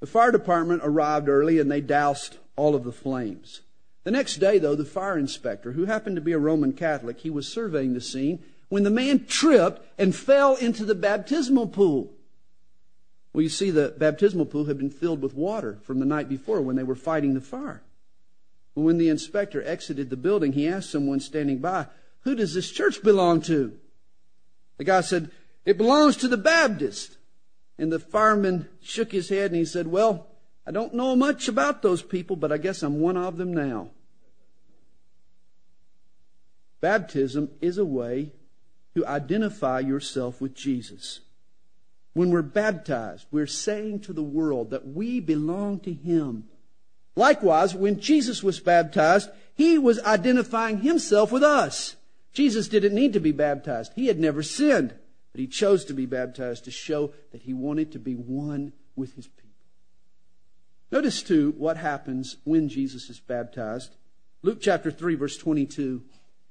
The 0.00 0.06
fire 0.06 0.30
department 0.30 0.82
arrived 0.84 1.30
early 1.30 1.58
and 1.58 1.70
they 1.70 1.80
doused 1.80 2.36
all 2.54 2.74
of 2.74 2.84
the 2.84 2.92
flames. 2.92 3.62
The 4.04 4.10
next 4.10 4.36
day, 4.36 4.58
though, 4.58 4.74
the 4.74 4.84
fire 4.84 5.16
inspector, 5.16 5.72
who 5.72 5.86
happened 5.86 6.16
to 6.16 6.22
be 6.22 6.32
a 6.32 6.38
Roman 6.38 6.74
Catholic, 6.74 7.20
he 7.20 7.30
was 7.30 7.50
surveying 7.50 7.94
the 7.94 8.02
scene 8.02 8.44
when 8.68 8.82
the 8.82 8.90
man 8.90 9.24
tripped 9.24 9.82
and 9.98 10.14
fell 10.14 10.56
into 10.56 10.84
the 10.84 10.94
baptismal 10.94 11.68
pool. 11.68 12.12
Well, 13.32 13.42
you 13.42 13.48
see, 13.48 13.70
the 13.70 13.94
baptismal 13.96 14.46
pool 14.46 14.64
had 14.64 14.78
been 14.78 14.90
filled 14.90 15.22
with 15.22 15.34
water 15.34 15.78
from 15.82 16.00
the 16.00 16.06
night 16.06 16.28
before 16.28 16.60
when 16.60 16.76
they 16.76 16.82
were 16.82 16.94
fighting 16.94 17.34
the 17.34 17.40
fire. 17.40 17.82
When 18.74 18.98
the 18.98 19.08
inspector 19.08 19.62
exited 19.62 20.08
the 20.08 20.16
building, 20.16 20.52
he 20.52 20.68
asked 20.68 20.90
someone 20.90 21.20
standing 21.20 21.58
by, 21.58 21.86
Who 22.20 22.34
does 22.34 22.54
this 22.54 22.70
church 22.70 23.02
belong 23.02 23.42
to? 23.42 23.76
The 24.76 24.84
guy 24.84 25.00
said, 25.00 25.30
it 25.68 25.76
belongs 25.76 26.16
to 26.18 26.28
the 26.28 26.38
Baptist. 26.38 27.18
And 27.76 27.92
the 27.92 27.98
fireman 27.98 28.70
shook 28.80 29.12
his 29.12 29.28
head 29.28 29.50
and 29.50 29.56
he 29.56 29.66
said, 29.66 29.86
Well, 29.86 30.26
I 30.66 30.70
don't 30.70 30.94
know 30.94 31.14
much 31.14 31.46
about 31.46 31.82
those 31.82 32.00
people, 32.00 32.36
but 32.36 32.50
I 32.50 32.56
guess 32.56 32.82
I'm 32.82 32.98
one 33.00 33.18
of 33.18 33.36
them 33.36 33.52
now. 33.52 33.90
Baptism 36.80 37.50
is 37.60 37.76
a 37.76 37.84
way 37.84 38.32
to 38.94 39.06
identify 39.06 39.80
yourself 39.80 40.40
with 40.40 40.54
Jesus. 40.54 41.20
When 42.14 42.30
we're 42.30 42.42
baptized, 42.42 43.26
we're 43.30 43.46
saying 43.46 44.00
to 44.00 44.12
the 44.12 44.22
world 44.22 44.70
that 44.70 44.86
we 44.86 45.20
belong 45.20 45.80
to 45.80 45.92
Him. 45.92 46.44
Likewise, 47.14 47.74
when 47.74 48.00
Jesus 48.00 48.42
was 48.42 48.60
baptized, 48.60 49.30
He 49.54 49.78
was 49.78 50.00
identifying 50.00 50.78
Himself 50.78 51.30
with 51.30 51.42
us. 51.42 51.96
Jesus 52.32 52.68
didn't 52.68 52.94
need 52.94 53.12
to 53.14 53.20
be 53.20 53.32
baptized. 53.32 53.92
He 53.94 54.06
had 54.06 54.18
never 54.18 54.42
sinned. 54.42 54.94
But 55.32 55.40
he 55.40 55.46
chose 55.46 55.84
to 55.84 55.94
be 55.94 56.06
baptized 56.06 56.64
to 56.64 56.70
show 56.70 57.12
that 57.32 57.42
he 57.42 57.52
wanted 57.52 57.92
to 57.92 57.98
be 57.98 58.14
one 58.14 58.72
with 58.96 59.14
his 59.14 59.26
people. 59.26 59.48
Notice, 60.90 61.22
too, 61.22 61.54
what 61.58 61.76
happens 61.76 62.36
when 62.44 62.68
Jesus 62.68 63.10
is 63.10 63.20
baptized. 63.20 63.94
Luke 64.42 64.58
chapter 64.60 64.90
3, 64.90 65.14
verse 65.16 65.36
22. 65.36 66.02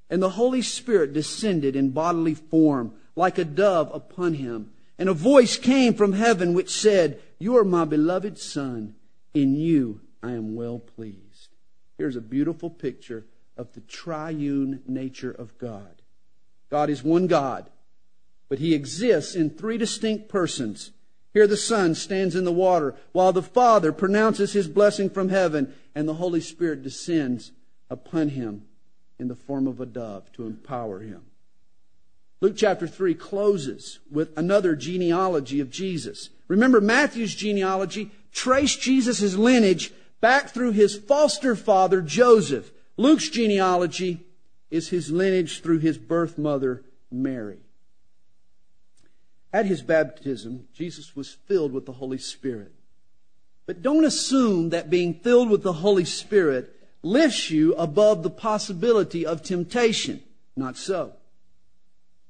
And 0.09 0.21
the 0.21 0.29
Holy 0.29 0.61
Spirit 0.61 1.11
descended 1.11 1.75
in 1.75 1.89
bodily 1.89 2.35
form 2.35 2.93
like 3.15 3.37
a 3.37 3.43
dove 3.43 3.89
upon 3.93 4.35
him. 4.35 4.71
And 4.99 5.09
a 5.09 5.13
voice 5.13 5.57
came 5.57 5.93
from 5.93 6.13
heaven 6.13 6.53
which 6.53 6.69
said, 6.69 7.21
You 7.39 7.57
are 7.57 7.63
my 7.63 7.85
beloved 7.85 8.37
Son. 8.37 8.95
In 9.33 9.55
you 9.55 10.01
I 10.23 10.31
am 10.31 10.55
well 10.55 10.79
pleased. 10.79 11.49
Here's 11.97 12.15
a 12.15 12.21
beautiful 12.21 12.69
picture 12.69 13.25
of 13.55 13.73
the 13.73 13.81
triune 13.81 14.81
nature 14.87 15.31
of 15.31 15.57
God. 15.57 16.01
God 16.69 16.89
is 16.89 17.03
one 17.03 17.27
God, 17.27 17.69
but 18.49 18.59
he 18.59 18.73
exists 18.73 19.35
in 19.35 19.49
three 19.49 19.77
distinct 19.77 20.29
persons. 20.29 20.91
Here 21.33 21.47
the 21.47 21.57
Son 21.57 21.93
stands 21.93 22.35
in 22.35 22.45
the 22.45 22.51
water, 22.51 22.95
while 23.11 23.31
the 23.31 23.43
Father 23.43 23.91
pronounces 23.91 24.53
his 24.53 24.67
blessing 24.67 25.09
from 25.09 25.29
heaven, 25.29 25.73
and 25.93 26.07
the 26.07 26.15
Holy 26.15 26.41
Spirit 26.41 26.81
descends 26.81 27.51
upon 27.89 28.29
him 28.29 28.65
in 29.19 29.27
the 29.27 29.35
form 29.35 29.67
of 29.67 29.79
a 29.79 29.85
dove 29.85 30.31
to 30.33 30.45
empower 30.45 30.99
him. 30.99 31.25
Luke 32.39 32.55
chapter 32.55 32.87
3 32.87 33.15
closes 33.15 33.99
with 34.11 34.37
another 34.37 34.75
genealogy 34.75 35.59
of 35.59 35.71
Jesus. 35.71 36.29
Remember, 36.47 36.79
Matthew's 36.79 37.33
genealogy 37.33 38.11
traced 38.31 38.81
Jesus' 38.81 39.35
lineage 39.35 39.91
back 40.21 40.49
through 40.49 40.71
his 40.71 40.95
foster 40.95 41.55
father, 41.55 42.01
Joseph. 42.01 42.71
Luke's 42.95 43.29
genealogy 43.29 44.25
is 44.69 44.89
his 44.89 45.11
lineage 45.11 45.61
through 45.61 45.79
his 45.79 45.97
birth 45.97 46.37
mother, 46.37 46.83
Mary. 47.11 47.59
At 49.51 49.65
his 49.65 49.81
baptism, 49.81 50.67
Jesus 50.73 51.15
was 51.15 51.29
filled 51.47 51.71
with 51.71 51.85
the 51.85 51.93
Holy 51.93 52.17
Spirit. 52.17 52.73
But 53.65 53.81
don't 53.81 54.05
assume 54.05 54.69
that 54.69 54.89
being 54.89 55.15
filled 55.15 55.49
with 55.49 55.63
the 55.63 55.73
Holy 55.73 56.05
Spirit 56.05 56.73
lifts 57.01 57.49
you 57.49 57.73
above 57.75 58.23
the 58.23 58.29
possibility 58.29 59.25
of 59.25 59.41
temptation. 59.41 60.21
Not 60.55 60.77
so. 60.77 61.13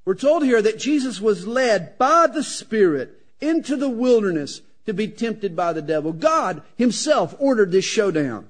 We're 0.07 0.15
told 0.15 0.45
here 0.45 0.61
that 0.61 0.79
Jesus 0.79 1.19
was 1.19 1.45
led 1.45 1.97
by 1.97 2.27
the 2.27 2.41
Spirit 2.41 3.21
into 3.41 3.75
the 3.75 3.89
wilderness 3.89 4.61
to 4.85 4.93
be 4.93 5.09
tempted 5.09 5.53
by 5.53 5.73
the 5.73 5.81
devil. 5.81 6.13
God 6.13 6.61
himself 6.77 7.35
ordered 7.39 7.73
this 7.73 7.83
showdown. 7.83 8.47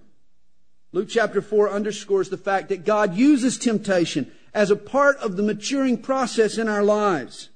Luke 0.92 1.08
chapter 1.10 1.42
4 1.42 1.72
underscores 1.72 2.30
the 2.30 2.38
fact 2.38 2.70
that 2.70 2.86
God 2.86 3.16
uses 3.16 3.58
temptation 3.58 4.32
as 4.54 4.70
a 4.70 4.76
part 4.76 5.18
of 5.18 5.36
the 5.36 5.42
maturing 5.42 5.98
process 5.98 6.60
in 6.60 6.70
our 6.70 6.84
lives. 6.84 7.50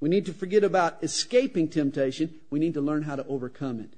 We 0.00 0.08
need 0.08 0.26
to 0.26 0.32
forget 0.32 0.64
about 0.64 0.98
escaping 1.00 1.68
temptation. 1.68 2.40
We 2.50 2.58
need 2.58 2.74
to 2.74 2.80
learn 2.80 3.04
how 3.04 3.14
to 3.14 3.26
overcome 3.28 3.78
it. 3.78 3.94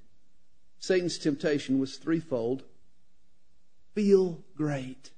Satan's 0.78 1.16
temptation 1.16 1.78
was 1.78 1.96
threefold. 1.96 2.64
Feel 3.94 4.42
great. 4.58 5.08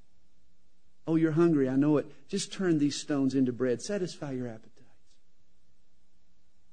Oh, 1.09 1.17
you're 1.17 1.33
hungry. 1.33 1.71
I 1.71 1.75
know 1.77 1.97
it. 1.97 2.07
Just 2.29 2.53
turn 2.53 2.79
these 2.79 3.01
stones 3.01 3.35
into 3.35 3.51
bread. 3.51 3.81
Satisfy 3.81 4.33
your 4.33 4.47
appetites. 4.47 4.75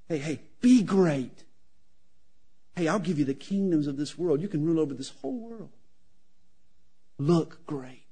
Hey, 0.10 0.17
hey, 0.17 0.41
be 0.60 0.84
great. 0.84 1.45
Hey, 2.76 2.89
I'll 2.89 3.00
give 3.00 3.17
you 3.17 3.24
the 3.24 3.34
kingdoms 3.34 3.88
of 3.88 3.95
this 3.95 4.17
world. 4.17 4.41
You 4.41 4.50
can 4.50 4.65
rule 4.65 4.82
over 4.82 4.93
this 4.93 5.10
whole 5.21 5.39
world. 5.39 5.69
Look 7.17 7.65
great. 7.65 8.04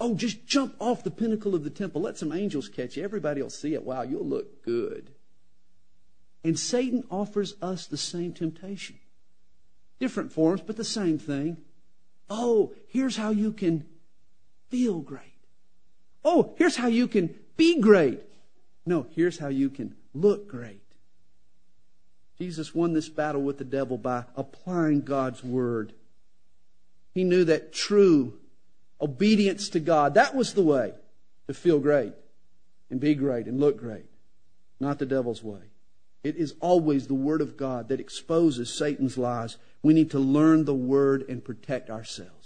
Oh, 0.00 0.16
just 0.16 0.46
jump 0.46 0.74
off 0.80 1.04
the 1.04 1.12
pinnacle 1.12 1.54
of 1.54 1.62
the 1.62 1.70
temple. 1.70 2.02
Let 2.02 2.18
some 2.18 2.32
angels 2.32 2.68
catch 2.68 2.96
you. 2.96 3.04
Everybody 3.04 3.40
will 3.40 3.50
see 3.50 3.72
it. 3.74 3.84
Wow, 3.84 4.02
you'll 4.02 4.26
look 4.26 4.64
good. 4.64 5.12
And 6.42 6.58
Satan 6.58 7.04
offers 7.08 7.54
us 7.62 7.86
the 7.86 7.96
same 7.96 8.32
temptation. 8.32 8.98
Different 10.00 10.32
forms, 10.32 10.60
but 10.60 10.76
the 10.76 10.82
same 10.82 11.18
thing. 11.18 11.58
Oh, 12.28 12.72
here's 12.88 13.16
how 13.16 13.30
you 13.30 13.52
can 13.52 13.86
feel 14.74 14.98
great. 14.98 15.38
Oh, 16.24 16.52
here's 16.58 16.74
how 16.74 16.88
you 16.88 17.06
can 17.06 17.32
be 17.56 17.80
great. 17.80 18.20
No, 18.84 19.06
here's 19.14 19.38
how 19.38 19.46
you 19.46 19.70
can 19.70 19.94
look 20.12 20.48
great. 20.48 20.82
Jesus 22.38 22.74
won 22.74 22.92
this 22.92 23.08
battle 23.08 23.42
with 23.42 23.58
the 23.58 23.64
devil 23.64 23.96
by 23.96 24.24
applying 24.34 25.02
God's 25.02 25.44
word. 25.44 25.92
He 27.12 27.22
knew 27.22 27.44
that 27.44 27.72
true 27.72 28.40
obedience 29.00 29.68
to 29.68 29.78
God, 29.78 30.14
that 30.14 30.34
was 30.34 30.54
the 30.54 30.64
way 30.64 30.94
to 31.46 31.54
feel 31.54 31.78
great 31.78 32.14
and 32.90 32.98
be 32.98 33.14
great 33.14 33.46
and 33.46 33.60
look 33.60 33.78
great, 33.78 34.06
not 34.80 34.98
the 34.98 35.06
devil's 35.06 35.44
way. 35.44 35.70
It 36.24 36.34
is 36.34 36.54
always 36.58 37.06
the 37.06 37.14
Word 37.14 37.42
of 37.42 37.56
God 37.56 37.88
that 37.90 38.00
exposes 38.00 38.76
Satan's 38.76 39.16
lies. 39.16 39.56
We 39.84 39.94
need 39.94 40.10
to 40.10 40.18
learn 40.18 40.64
the 40.64 40.74
Word 40.74 41.24
and 41.28 41.44
protect 41.44 41.90
ourselves. 41.90 42.43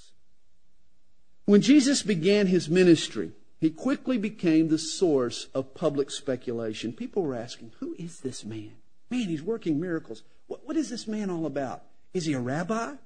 When 1.48 1.62
Jesus 1.62 2.02
began 2.02 2.48
his 2.48 2.68
ministry, 2.68 3.32
he 3.58 3.70
quickly 3.70 4.18
became 4.18 4.68
the 4.68 4.76
source 4.76 5.46
of 5.54 5.72
public 5.72 6.11
speculation. 6.11 6.92
People 6.92 7.22
were 7.22 7.34
asking, 7.34 7.72
Who 7.80 7.96
is 7.98 8.20
this 8.20 8.44
man? 8.44 8.72
Man, 9.08 9.28
he's 9.28 9.42
working 9.42 9.80
miracles. 9.80 10.24
What, 10.46 10.66
what 10.66 10.76
is 10.76 10.90
this 10.90 11.08
man 11.08 11.30
all 11.30 11.46
about? 11.46 11.84
Is 12.12 12.26
he 12.26 12.34
a 12.34 12.38
rabbi? 12.38 12.96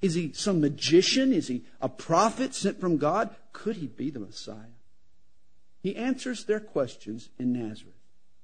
Is 0.00 0.14
he 0.14 0.32
some 0.32 0.62
magician? 0.62 1.30
Is 1.30 1.48
he 1.48 1.66
a 1.78 1.90
prophet 1.90 2.54
sent 2.54 2.80
from 2.80 2.96
God? 2.96 3.36
Could 3.52 3.76
he 3.76 3.86
be 3.86 4.08
the 4.08 4.20
Messiah? 4.20 4.78
He 5.82 5.94
answers 5.94 6.44
their 6.44 6.60
questions 6.60 7.28
in 7.38 7.52
Nazareth. 7.52 8.00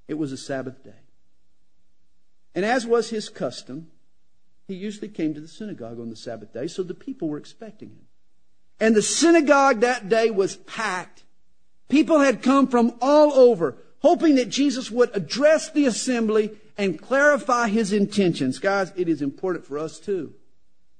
It 0.06 0.18
was 0.18 0.32
a 0.32 0.36
Sabbath 0.36 0.84
day. 0.84 1.00
And 2.54 2.66
as 2.66 2.86
was 2.86 3.08
his 3.08 3.30
custom, 3.30 3.86
he 4.68 4.74
usually 4.74 5.08
came 5.08 5.32
to 5.32 5.40
the 5.40 5.48
synagogue 5.48 5.98
on 5.98 6.10
the 6.10 6.14
Sabbath 6.16 6.52
day, 6.52 6.66
so 6.66 6.82
the 6.82 6.92
people 6.92 7.28
were 7.28 7.38
expecting 7.38 7.88
him. 7.88 8.05
And 8.78 8.94
the 8.94 9.02
synagogue 9.02 9.80
that 9.80 10.08
day 10.08 10.30
was 10.30 10.56
packed. 10.56 11.24
People 11.88 12.18
had 12.20 12.42
come 12.42 12.66
from 12.66 12.94
all 13.00 13.32
over, 13.32 13.76
hoping 14.00 14.34
that 14.34 14.48
Jesus 14.48 14.90
would 14.90 15.10
address 15.14 15.70
the 15.70 15.86
assembly 15.86 16.50
and 16.76 17.00
clarify 17.00 17.68
his 17.68 17.92
intentions. 17.92 18.58
Guys, 18.58 18.92
it 18.96 19.08
is 19.08 19.22
important 19.22 19.64
for 19.64 19.78
us 19.78 19.98
too 19.98 20.34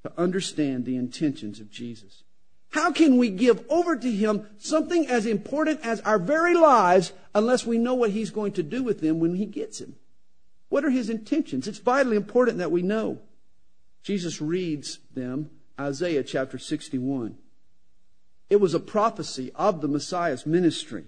to 0.03 0.13
understand 0.21 0.85
the 0.85 0.97
intentions 0.97 1.61
of 1.61 1.71
Jesus. 1.71 2.23
How 2.71 2.93
can 2.93 3.17
we 3.17 3.31
give 3.31 3.65
over 3.69 3.97
to 3.97 4.11
him 4.11 4.47
something 4.59 5.07
as 5.09 5.27
important 5.27 5.81
as 5.83 6.01
our 6.03 6.19
very 6.19 6.55
lives 6.55 7.13
unless 7.35 7.67
we 7.67 7.79
know 7.79 7.95
what 7.95 8.11
he's 8.11 8.31
going 8.31 8.53
to 8.53 8.63
do 8.63 8.83
with 8.83 9.01
them 9.01 9.19
when 9.19 9.35
he 9.35 9.47
gets 9.47 9.79
them? 9.79 9.97
What 10.69 10.85
are 10.85 10.91
his 10.91 11.11
intentions? 11.11 11.67
It's 11.69 11.79
vitally 11.79 12.17
important 12.17 12.59
that 12.59 12.73
we 12.73 12.83
know. 12.83 13.19
Jesus 14.03 14.41
reads 14.41 14.99
them 15.15 15.51
Isaiah 15.81 16.23
chapter 16.23 16.59
61. 16.59 17.37
It 18.49 18.61
was 18.61 18.75
a 18.75 18.81
prophecy 18.81 19.51
of 19.55 19.81
the 19.81 19.89
Messiah's 19.89 20.47
ministry. 20.47 21.05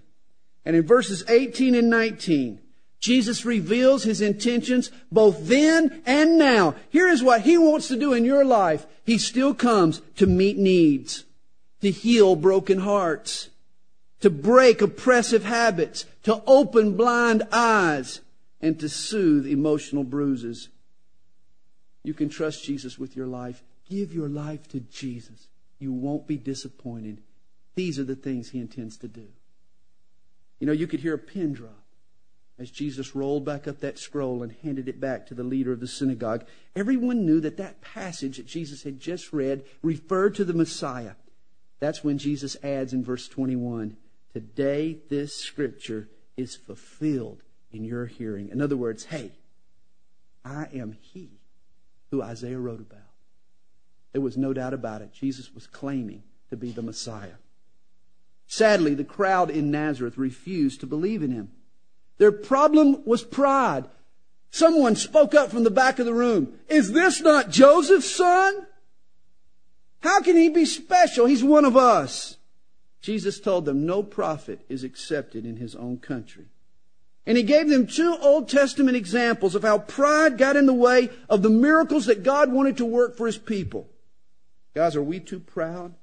And 0.65 0.75
in 0.75 0.85
verses 0.85 1.23
18 1.29 1.73
and 1.75 1.89
19, 1.89 2.59
Jesus 2.99 3.45
reveals 3.45 4.03
his 4.03 4.19
intentions 4.19 4.91
both 5.11 5.47
then 5.47 6.01
and 6.05 6.37
now. 6.37 6.75
Here 6.89 7.07
is 7.07 7.23
what 7.23 7.41
he 7.41 7.57
wants 7.57 7.87
to 7.87 7.97
do 7.97 8.13
in 8.13 8.25
your 8.25 8.43
life. 8.43 8.85
He 9.05 9.17
still 9.17 9.53
comes 9.53 10.01
to 10.17 10.27
meet 10.27 10.57
needs, 10.57 11.23
to 11.81 11.91
heal 11.91 12.35
broken 12.35 12.79
hearts, 12.79 13.49
to 14.19 14.29
break 14.29 14.81
oppressive 14.81 15.45
habits, 15.45 16.05
to 16.23 16.43
open 16.45 16.97
blind 16.97 17.43
eyes, 17.53 18.19
and 18.59 18.77
to 18.81 18.89
soothe 18.89 19.47
emotional 19.47 20.03
bruises. 20.03 20.67
You 22.03 22.13
can 22.13 22.27
trust 22.27 22.65
Jesus 22.65 22.99
with 22.99 23.15
your 23.15 23.27
life. 23.27 23.63
Give 23.89 24.13
your 24.13 24.27
life 24.27 24.67
to 24.69 24.81
Jesus. 24.81 25.47
You 25.79 25.93
won't 25.93 26.27
be 26.27 26.37
disappointed. 26.37 27.21
These 27.79 27.97
are 27.97 28.03
the 28.03 28.13
things 28.13 28.49
he 28.49 28.59
intends 28.59 28.97
to 28.97 29.07
do. 29.07 29.29
You 30.59 30.67
know, 30.67 30.73
you 30.73 30.85
could 30.85 30.99
hear 30.99 31.13
a 31.13 31.17
pin 31.17 31.53
drop 31.53 31.85
as 32.59 32.69
Jesus 32.69 33.15
rolled 33.15 33.45
back 33.45 33.69
up 33.69 33.79
that 33.79 33.97
scroll 33.97 34.43
and 34.43 34.51
handed 34.51 34.89
it 34.89 34.99
back 34.99 35.25
to 35.27 35.33
the 35.33 35.45
leader 35.45 35.71
of 35.71 35.79
the 35.79 35.87
synagogue, 35.87 36.45
everyone 36.75 37.25
knew 37.25 37.39
that 37.39 37.55
that 37.55 37.79
passage 37.79 38.35
that 38.35 38.47
Jesus 38.47 38.83
had 38.83 38.99
just 38.99 39.31
read 39.31 39.63
referred 39.81 40.35
to 40.35 40.43
the 40.43 40.53
Messiah. 40.53 41.13
That's 41.79 42.03
when 42.03 42.17
Jesus 42.17 42.57
adds 42.61 42.91
in 42.91 43.01
verse 43.01 43.29
21 43.29 43.95
Today 44.33 44.97
this 45.07 45.37
scripture 45.37 46.09
is 46.35 46.57
fulfilled 46.57 47.43
in 47.71 47.85
your 47.85 48.07
hearing. 48.07 48.49
In 48.49 48.61
other 48.61 48.75
words, 48.75 49.05
hey, 49.05 49.31
I 50.43 50.67
am 50.73 50.97
he 50.99 51.39
who 52.11 52.21
Isaiah 52.21 52.59
wrote 52.59 52.81
about. 52.81 52.99
There 54.11 54.21
was 54.21 54.35
no 54.35 54.51
doubt 54.51 54.73
about 54.73 55.01
it. 55.01 55.13
Jesus 55.13 55.55
was 55.55 55.65
claiming 55.65 56.23
to 56.49 56.57
be 56.57 56.71
the 56.71 56.81
Messiah. 56.81 57.35
Sadly, 58.51 58.95
the 58.95 59.03
crowd 59.03 59.51
in 59.51 59.69
Nazareth 59.69 60.17
refused 60.17 60.79
to 60.79 60.87
believe 60.87 61.21
in 61.21 61.29
him. 61.29 61.51
Their 62.17 62.31
problem 62.31 63.05
was 63.05 63.23
pride. 63.23 63.85
Someone 64.49 64.95
spoke 64.95 65.35
up 65.35 65.51
from 65.51 65.63
the 65.63 65.69
back 65.69 65.99
of 65.99 66.07
the 66.07 66.15
room. 66.15 66.59
Is 66.67 66.91
this 66.91 67.21
not 67.21 67.51
Joseph's 67.51 68.09
son? 68.09 68.65
How 69.99 70.21
can 70.21 70.35
he 70.35 70.49
be 70.49 70.65
special? 70.65 71.27
He's 71.27 71.43
one 71.43 71.63
of 71.63 71.77
us. 71.77 72.37
Jesus 73.01 73.39
told 73.39 73.65
them 73.65 73.85
no 73.85 74.01
prophet 74.01 74.65
is 74.67 74.83
accepted 74.83 75.45
in 75.45 75.57
his 75.57 75.75
own 75.75 75.99
country. 75.99 76.45
And 77.27 77.37
he 77.37 77.43
gave 77.43 77.69
them 77.69 77.85
two 77.85 78.17
Old 78.19 78.49
Testament 78.49 78.97
examples 78.97 79.53
of 79.53 79.61
how 79.61 79.77
pride 79.77 80.39
got 80.39 80.55
in 80.55 80.65
the 80.65 80.73
way 80.73 81.11
of 81.29 81.43
the 81.43 81.51
miracles 81.51 82.07
that 82.07 82.23
God 82.23 82.51
wanted 82.51 82.77
to 82.77 82.85
work 82.85 83.15
for 83.15 83.27
his 83.27 83.37
people. 83.37 83.87
Guys, 84.73 84.95
are 84.95 85.03
we 85.03 85.19
too 85.19 85.39
proud 85.39 85.93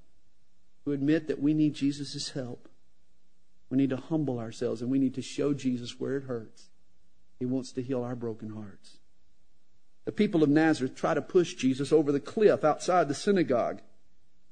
to 0.86 0.92
admit 0.92 1.26
that 1.26 1.42
we 1.42 1.52
need 1.52 1.74
Jesus' 1.74 2.30
help? 2.30 2.68
We 3.68 3.76
need 3.76 3.90
to 3.90 3.96
humble 3.96 4.38
ourselves 4.38 4.80
and 4.80 4.90
we 4.90 5.00
need 5.00 5.16
to 5.16 5.22
show 5.22 5.52
Jesus 5.52 5.98
where 5.98 6.16
it 6.16 6.24
hurts. 6.24 6.68
He 7.40 7.44
wants 7.44 7.72
to 7.72 7.82
heal 7.82 8.04
our 8.04 8.14
broken 8.14 8.50
hearts. 8.50 8.98
The 10.04 10.12
people 10.12 10.44
of 10.44 10.48
Nazareth 10.48 10.94
try 10.94 11.14
to 11.14 11.20
push 11.20 11.54
Jesus 11.54 11.92
over 11.92 12.12
the 12.12 12.20
cliff 12.20 12.62
outside 12.62 13.08
the 13.08 13.14
synagogue. 13.14 13.80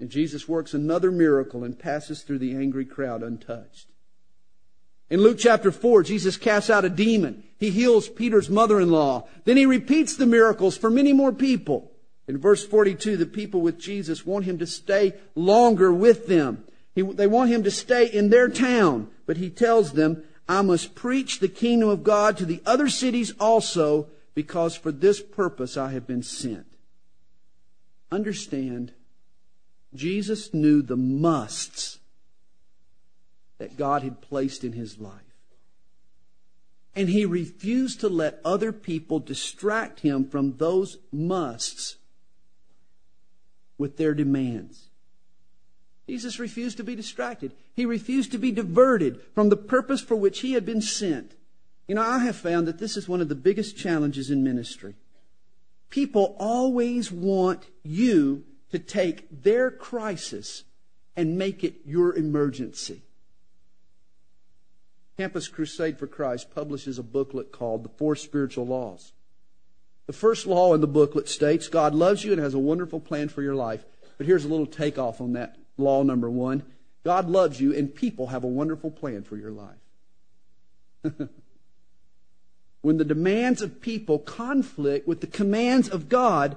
And 0.00 0.10
Jesus 0.10 0.48
works 0.48 0.74
another 0.74 1.12
miracle 1.12 1.62
and 1.62 1.78
passes 1.78 2.22
through 2.22 2.40
the 2.40 2.56
angry 2.56 2.84
crowd 2.84 3.22
untouched. 3.22 3.86
In 5.08 5.20
Luke 5.20 5.38
chapter 5.38 5.70
4, 5.70 6.02
Jesus 6.02 6.36
casts 6.36 6.68
out 6.68 6.84
a 6.84 6.88
demon. 6.88 7.44
He 7.56 7.70
heals 7.70 8.08
Peter's 8.08 8.50
mother-in-law. 8.50 9.28
Then 9.44 9.56
he 9.56 9.66
repeats 9.66 10.16
the 10.16 10.26
miracles 10.26 10.76
for 10.76 10.90
many 10.90 11.12
more 11.12 11.32
people. 11.32 11.92
In 12.26 12.38
verse 12.38 12.66
42, 12.66 13.16
the 13.16 13.26
people 13.26 13.60
with 13.60 13.78
Jesus 13.78 14.24
want 14.24 14.46
him 14.46 14.58
to 14.58 14.66
stay 14.66 15.14
longer 15.34 15.92
with 15.92 16.26
them. 16.26 16.64
He, 16.94 17.02
they 17.02 17.26
want 17.26 17.50
him 17.50 17.64
to 17.64 17.70
stay 17.70 18.06
in 18.06 18.30
their 18.30 18.48
town, 18.48 19.08
but 19.26 19.36
he 19.36 19.50
tells 19.50 19.92
them, 19.92 20.24
I 20.48 20.62
must 20.62 20.94
preach 20.94 21.38
the 21.38 21.48
kingdom 21.48 21.88
of 21.88 22.04
God 22.04 22.36
to 22.38 22.46
the 22.46 22.62
other 22.64 22.88
cities 22.88 23.34
also, 23.38 24.06
because 24.34 24.76
for 24.76 24.92
this 24.92 25.20
purpose 25.20 25.76
I 25.76 25.90
have 25.90 26.06
been 26.06 26.22
sent. 26.22 26.66
Understand, 28.10 28.92
Jesus 29.94 30.54
knew 30.54 30.82
the 30.82 30.96
musts 30.96 31.98
that 33.58 33.76
God 33.76 34.02
had 34.02 34.20
placed 34.20 34.64
in 34.64 34.72
his 34.72 34.98
life. 34.98 35.20
And 36.94 37.08
he 37.08 37.24
refused 37.24 38.00
to 38.00 38.08
let 38.08 38.40
other 38.44 38.72
people 38.72 39.18
distract 39.18 40.00
him 40.00 40.28
from 40.28 40.56
those 40.56 40.98
musts 41.10 41.96
with 43.78 43.96
their 43.96 44.14
demands. 44.14 44.88
Jesus 46.06 46.38
refused 46.38 46.76
to 46.76 46.84
be 46.84 46.94
distracted. 46.94 47.52
He 47.74 47.86
refused 47.86 48.32
to 48.32 48.38
be 48.38 48.52
diverted 48.52 49.20
from 49.34 49.48
the 49.48 49.56
purpose 49.56 50.00
for 50.00 50.16
which 50.16 50.40
he 50.40 50.52
had 50.52 50.66
been 50.66 50.82
sent. 50.82 51.34
You 51.88 51.94
know, 51.94 52.02
I 52.02 52.18
have 52.20 52.36
found 52.36 52.68
that 52.68 52.78
this 52.78 52.96
is 52.96 53.08
one 53.08 53.20
of 53.20 53.28
the 53.28 53.34
biggest 53.34 53.76
challenges 53.76 54.30
in 54.30 54.44
ministry. 54.44 54.94
People 55.90 56.36
always 56.38 57.10
want 57.10 57.66
you 57.82 58.44
to 58.70 58.78
take 58.78 59.42
their 59.42 59.70
crisis 59.70 60.64
and 61.16 61.38
make 61.38 61.62
it 61.62 61.76
your 61.84 62.14
emergency. 62.14 63.02
Campus 65.16 65.46
Crusade 65.46 65.98
for 65.98 66.08
Christ 66.08 66.52
publishes 66.54 66.98
a 66.98 67.02
booklet 67.02 67.52
called 67.52 67.84
The 67.84 67.90
Four 67.90 68.16
Spiritual 68.16 68.66
Laws. 68.66 69.12
The 70.06 70.12
first 70.12 70.46
law 70.46 70.74
in 70.74 70.80
the 70.80 70.86
booklet 70.86 71.28
states 71.28 71.68
God 71.68 71.94
loves 71.94 72.24
you 72.24 72.32
and 72.32 72.40
has 72.40 72.54
a 72.54 72.58
wonderful 72.58 73.00
plan 73.00 73.28
for 73.28 73.42
your 73.42 73.54
life. 73.54 73.84
But 74.18 74.26
here's 74.26 74.44
a 74.44 74.48
little 74.48 74.66
takeoff 74.66 75.20
on 75.20 75.32
that 75.32 75.56
law 75.76 76.02
number 76.02 76.30
one 76.30 76.62
God 77.04 77.28
loves 77.28 77.60
you 77.60 77.74
and 77.74 77.94
people 77.94 78.28
have 78.28 78.44
a 78.44 78.48
wonderful 78.48 78.90
plan 78.90 79.22
for 79.22 79.36
your 79.36 79.50
life. 79.50 79.76
when 82.82 82.96
the 82.98 83.04
demands 83.04 83.62
of 83.62 83.80
people 83.80 84.18
conflict 84.18 85.06
with 85.06 85.20
the 85.20 85.26
commands 85.26 85.88
of 85.88 86.08
God, 86.08 86.56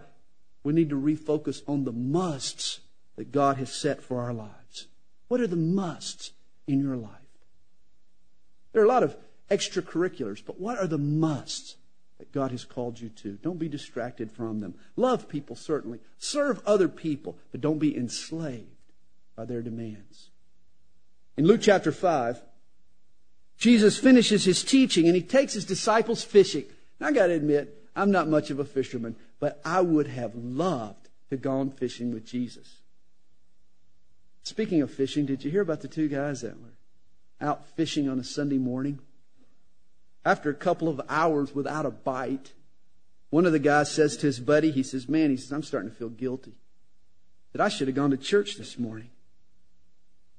we 0.64 0.74
need 0.74 0.90
to 0.90 1.02
refocus 1.02 1.62
on 1.68 1.84
the 1.86 1.92
musts 1.92 2.82
that 3.16 3.32
God 3.32 3.58
has 3.58 3.72
set 3.72 4.02
for 4.02 4.22
our 4.22 4.34
lives. 4.34 4.88
What 5.28 5.42
are 5.42 5.48
the 5.48 5.56
musts 5.56 6.32
in 6.68 6.82
your 6.82 6.96
life? 6.96 7.12
There 8.72 8.82
are 8.82 8.86
a 8.86 8.90
lot 8.90 9.04
of 9.04 9.18
extracurriculars, 9.50 10.44
but 10.46 10.60
what 10.60 10.78
are 10.78 10.88
the 10.88 10.98
musts 10.98 11.76
that 12.20 12.32
God 12.32 12.52
has 12.52 12.66
called 12.66 13.00
you 13.00 13.10
to? 13.10 13.34
Don't 13.42 13.60
be 13.60 13.70
distracted 13.70 14.32
from 14.32 14.60
them. 14.60 14.76
Love 14.96 15.30
people, 15.30 15.56
certainly. 15.56 16.00
Serve 16.18 16.62
other 16.66 16.88
people, 16.88 17.38
but 17.52 17.62
don't 17.62 17.80
be 17.80 17.96
enslaved 17.96 18.66
by 19.36 19.46
their 19.46 19.62
demands. 19.62 20.30
In 21.38 21.46
Luke 21.46 21.62
chapter 21.62 21.92
5, 21.92 22.42
Jesus 23.58 23.98
finishes 23.98 24.46
his 24.46 24.64
teaching 24.64 25.08
and 25.08 25.16
he 25.16 25.22
takes 25.22 25.54
his 25.54 25.66
disciples 25.66 26.24
fishing. 26.24 26.66
Now, 27.00 27.08
I 27.08 27.12
got 27.12 27.28
to 27.28 27.34
admit, 27.34 27.90
I'm 27.96 28.12
not 28.12 28.28
much 28.28 28.50
of 28.50 28.60
a 28.60 28.66
fisherman, 28.66 29.16
but 29.40 29.62
I 29.64 29.82
would 29.82 30.08
have 30.08 30.36
loved 30.36 31.10
to 31.30 31.38
go 31.38 31.52
on 31.52 31.72
fishing 31.72 32.14
with 32.14 32.26
Jesus. 32.26 32.82
Speaking 34.44 34.82
of 34.82 34.92
fishing, 34.92 35.26
did 35.26 35.44
you 35.44 35.52
hear 35.52 35.62
about 35.62 35.82
the 35.82 35.88
two 35.88 36.08
guys 36.08 36.42
that 36.42 36.60
were 36.60 36.78
out 37.40 37.66
fishing 37.76 38.10
on 38.10 38.20
a 38.20 38.24
Sunday 38.24 38.58
morning. 38.58 39.00
After 40.28 40.50
a 40.50 40.54
couple 40.54 40.90
of 40.90 41.00
hours 41.08 41.56
without 41.56 41.86
a 41.86 41.90
bite, 41.90 42.52
one 43.30 43.46
of 43.46 43.54
the 43.54 43.60
guys 43.60 43.90
says 43.90 44.18
to 44.18 44.26
his 44.26 44.42
buddy, 44.42 44.72
he 44.72 44.84
says, 44.84 45.08
Man, 45.08 45.30
he 45.30 45.38
says, 45.38 45.54
I'm 45.54 45.64
starting 45.64 45.90
to 45.90 45.96
feel 45.96 46.10
guilty. 46.10 46.58
That 47.54 47.62
I 47.62 47.70
should 47.70 47.88
have 47.88 47.96
gone 47.96 48.12
to 48.12 48.18
church 48.18 48.58
this 48.58 48.78
morning. 48.78 49.10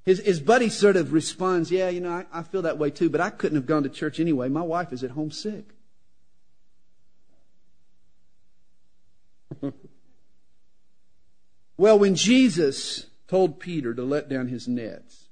His, 0.05 0.19
his 0.19 0.41
buddy 0.41 0.69
sort 0.69 0.97
of 0.97 1.15
responds, 1.15 1.71
Yeah, 1.71 1.89
you 1.89 2.03
know, 2.03 2.11
I, 2.11 2.27
I 2.31 2.43
feel 2.43 2.61
that 2.63 2.77
way 2.77 2.91
too, 2.91 3.09
but 3.09 3.23
I 3.23 3.31
couldn't 3.31 3.57
have 3.57 3.65
gone 3.65 3.83
to 3.85 3.89
church 3.89 4.21
anyway. 4.21 4.51
My 4.51 4.61
wife 4.61 4.93
is 4.93 5.03
at 5.03 5.13
home 5.13 5.31
sick. 5.31 5.71
well, 11.79 11.99
when 11.99 12.15
Jesus 12.15 13.07
told 13.27 13.59
Peter 13.59 13.95
to 13.95 14.03
let 14.03 14.29
down 14.29 14.49
his 14.49 14.69
nets, 14.69 15.29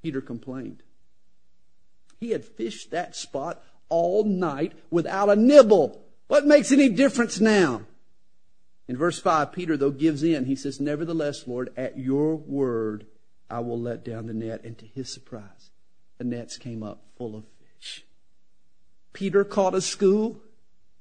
Peter 0.00 0.20
complained. 0.20 0.83
He 2.24 2.30
had 2.30 2.42
fished 2.42 2.90
that 2.90 3.14
spot 3.14 3.62
all 3.90 4.24
night 4.24 4.72
without 4.90 5.28
a 5.28 5.36
nibble. 5.36 6.02
What 6.26 6.46
makes 6.46 6.72
any 6.72 6.88
difference 6.88 7.38
now? 7.38 7.82
In 8.88 8.96
verse 8.96 9.20
5, 9.20 9.52
Peter, 9.52 9.76
though, 9.76 9.90
gives 9.90 10.22
in. 10.22 10.46
He 10.46 10.56
says, 10.56 10.80
Nevertheless, 10.80 11.46
Lord, 11.46 11.70
at 11.76 11.98
your 11.98 12.36
word, 12.36 13.04
I 13.50 13.60
will 13.60 13.78
let 13.78 14.06
down 14.06 14.26
the 14.26 14.32
net. 14.32 14.64
And 14.64 14.78
to 14.78 14.86
his 14.86 15.12
surprise, 15.12 15.70
the 16.16 16.24
nets 16.24 16.56
came 16.56 16.82
up 16.82 17.02
full 17.18 17.36
of 17.36 17.44
fish. 17.60 18.06
Peter 19.12 19.44
caught 19.44 19.74
a 19.74 19.82
school, 19.82 20.40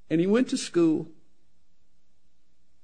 and 0.09 0.19
he 0.19 0.27
went 0.27 0.49
to 0.49 0.57
school. 0.57 1.07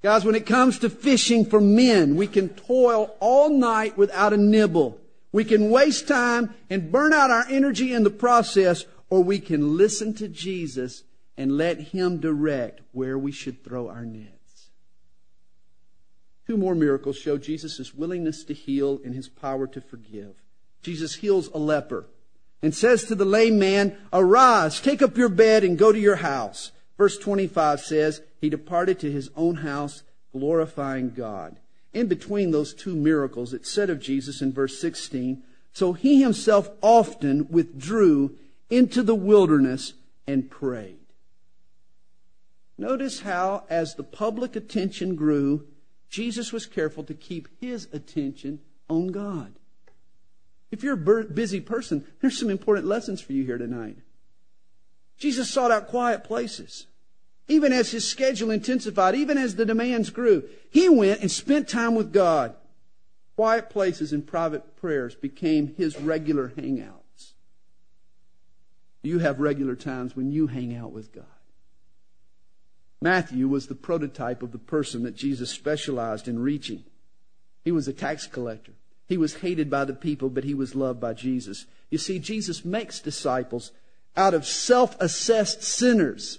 Guys, 0.02 0.24
when 0.24 0.34
it 0.34 0.46
comes 0.46 0.78
to 0.78 0.88
fishing 0.88 1.44
for 1.44 1.60
men, 1.60 2.16
we 2.16 2.26
can 2.26 2.48
toil 2.48 3.14
all 3.20 3.50
night 3.50 3.98
without 3.98 4.32
a 4.32 4.38
nibble. 4.38 4.98
We 5.32 5.44
can 5.44 5.70
waste 5.70 6.08
time 6.08 6.54
and 6.68 6.90
burn 6.90 7.12
out 7.12 7.30
our 7.30 7.46
energy 7.48 7.92
in 7.92 8.02
the 8.02 8.10
process, 8.10 8.84
or 9.08 9.22
we 9.22 9.38
can 9.38 9.76
listen 9.76 10.14
to 10.14 10.28
Jesus 10.28 11.04
and 11.36 11.56
let 11.56 11.80
Him 11.80 12.18
direct 12.18 12.80
where 12.92 13.18
we 13.18 13.32
should 13.32 13.62
throw 13.62 13.88
our 13.88 14.04
nets. 14.04 14.70
Two 16.46 16.56
more 16.56 16.74
miracles 16.74 17.16
show 17.16 17.38
Jesus' 17.38 17.94
willingness 17.94 18.42
to 18.44 18.54
heal 18.54 19.00
and 19.04 19.14
His 19.14 19.28
power 19.28 19.66
to 19.68 19.80
forgive. 19.80 20.34
Jesus 20.82 21.16
heals 21.16 21.48
a 21.48 21.58
leper 21.58 22.06
and 22.60 22.74
says 22.74 23.04
to 23.04 23.14
the 23.14 23.24
lame 23.24 23.58
man, 23.58 23.96
Arise, 24.12 24.80
take 24.80 25.00
up 25.00 25.16
your 25.16 25.28
bed 25.28 25.62
and 25.62 25.78
go 25.78 25.92
to 25.92 25.98
your 25.98 26.16
house. 26.16 26.72
Verse 26.98 27.16
25 27.18 27.80
says, 27.80 28.20
He 28.40 28.50
departed 28.50 28.98
to 29.00 29.10
his 29.10 29.30
own 29.36 29.56
house, 29.56 30.02
glorifying 30.32 31.10
God 31.10 31.58
in 31.92 32.06
between 32.06 32.50
those 32.50 32.72
two 32.72 32.94
miracles, 32.94 33.52
it 33.52 33.66
said 33.66 33.90
of 33.90 34.00
Jesus 34.00 34.40
in 34.42 34.52
verse 34.52 34.80
16, 34.80 35.42
So 35.72 35.92
he 35.92 36.22
himself 36.22 36.70
often 36.80 37.48
withdrew 37.48 38.36
into 38.68 39.02
the 39.02 39.14
wilderness 39.14 39.94
and 40.26 40.50
prayed. 40.50 40.98
Notice 42.78 43.20
how, 43.20 43.64
as 43.68 43.94
the 43.94 44.04
public 44.04 44.56
attention 44.56 45.14
grew, 45.16 45.66
Jesus 46.08 46.52
was 46.52 46.66
careful 46.66 47.04
to 47.04 47.14
keep 47.14 47.48
his 47.60 47.88
attention 47.92 48.60
on 48.88 49.08
God. 49.08 49.52
If 50.70 50.82
you're 50.82 50.94
a 50.94 51.24
busy 51.24 51.60
person, 51.60 52.06
there's 52.20 52.38
some 52.38 52.50
important 52.50 52.86
lessons 52.86 53.20
for 53.20 53.32
you 53.32 53.44
here 53.44 53.58
tonight. 53.58 53.98
Jesus 55.18 55.50
sought 55.50 55.70
out 55.70 55.88
quiet 55.88 56.24
places. 56.24 56.86
Even 57.50 57.72
as 57.72 57.90
his 57.90 58.08
schedule 58.08 58.52
intensified, 58.52 59.16
even 59.16 59.36
as 59.36 59.56
the 59.56 59.66
demands 59.66 60.10
grew, 60.10 60.48
he 60.70 60.88
went 60.88 61.20
and 61.20 61.28
spent 61.28 61.68
time 61.68 61.96
with 61.96 62.12
God. 62.12 62.54
Quiet 63.34 63.70
places 63.70 64.12
and 64.12 64.24
private 64.24 64.76
prayers 64.76 65.16
became 65.16 65.74
his 65.74 65.98
regular 65.98 66.50
hangouts. 66.50 67.32
You 69.02 69.18
have 69.18 69.40
regular 69.40 69.74
times 69.74 70.14
when 70.14 70.30
you 70.30 70.46
hang 70.46 70.76
out 70.76 70.92
with 70.92 71.12
God. 71.12 71.24
Matthew 73.02 73.48
was 73.48 73.66
the 73.66 73.74
prototype 73.74 74.44
of 74.44 74.52
the 74.52 74.58
person 74.58 75.02
that 75.02 75.16
Jesus 75.16 75.50
specialized 75.50 76.28
in 76.28 76.38
reaching. 76.38 76.84
He 77.64 77.72
was 77.72 77.88
a 77.88 77.92
tax 77.92 78.28
collector. 78.28 78.74
He 79.08 79.16
was 79.16 79.38
hated 79.38 79.68
by 79.68 79.86
the 79.86 79.94
people, 79.94 80.28
but 80.28 80.44
he 80.44 80.54
was 80.54 80.76
loved 80.76 81.00
by 81.00 81.14
Jesus. 81.14 81.66
You 81.90 81.98
see, 81.98 82.20
Jesus 82.20 82.64
makes 82.64 83.00
disciples 83.00 83.72
out 84.16 84.34
of 84.34 84.46
self 84.46 84.96
assessed 85.00 85.64
sinners 85.64 86.38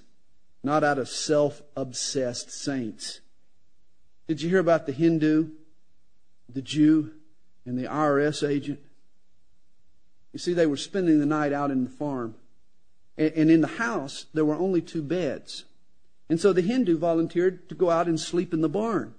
not 0.64 0.84
out 0.84 0.98
of 0.98 1.10
self 1.10 1.62
obsessed 1.76 2.52
saints. 2.52 3.22
Did 4.28 4.42
you 4.42 4.50
hear 4.50 4.60
about 4.60 4.86
the 4.86 4.92
Hindu, 4.92 5.50
the 6.48 6.62
Jew, 6.62 7.12
and 7.66 7.78
the 7.78 7.86
IRS 7.86 8.48
agent? 8.48 8.80
You 10.34 10.40
see, 10.40 10.54
they 10.54 10.66
were 10.66 10.78
spending 10.78 11.20
the 11.20 11.26
night 11.26 11.52
out 11.52 11.72
in 11.72 11.84
the 11.84 11.90
farm. 11.90 12.36
And 13.18 13.52
in 13.52 13.62
the 13.62 13.68
house, 13.68 14.26
there 14.34 14.46
were 14.46 14.56
only 14.56 14.82
two 14.82 15.02
beds. 15.02 15.66
And 16.30 16.40
so 16.40 16.54
the 16.54 16.62
Hindu 16.62 16.98
volunteered 16.98 17.68
to 17.70 17.76
go 17.76 17.90
out 17.90 18.08
and 18.08 18.20
sleep 18.20 18.54
in 18.54 18.62
the 18.62 18.70
barn. 18.70 19.14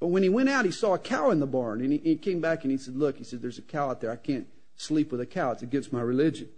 But 0.00 0.08
when 0.08 0.22
he 0.22 0.28
went 0.28 0.48
out, 0.48 0.64
he 0.64 0.72
saw 0.72 0.94
a 0.94 0.98
cow 0.98 1.30
in 1.30 1.38
the 1.38 1.46
barn. 1.46 1.80
And 1.80 1.92
he, 1.92 2.16
came 2.16 2.40
back 2.40 2.64
and 2.64 2.72
he 2.72 2.76
said, 2.76 2.96
Look, 2.96 3.18
he 3.18 3.24
said, 3.24 3.40
there's 3.40 3.58
a 3.58 3.62
cow 3.62 3.90
out 3.90 4.00
there. 4.00 4.10
I 4.10 4.16
can't 4.16 4.48
sleep 4.76 5.12
with 5.12 5.20
a 5.20 5.26
cow. 5.26 5.52
It's 5.52 5.62
against 5.62 5.92
my 5.92 6.00
religion. 6.00 6.48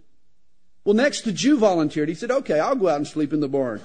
Well, 0.83 0.95
next 0.95 1.21
the 1.21 1.31
Jew 1.31 1.57
volunteered. 1.57 2.09
He 2.09 2.15
said, 2.15 2.31
okay, 2.31 2.59
I'll 2.59 2.75
go 2.75 2.89
out 2.89 2.97
and 2.97 3.07
sleep 3.07 3.33
in 3.33 3.39
the 3.39 3.47
barn. 3.47 3.81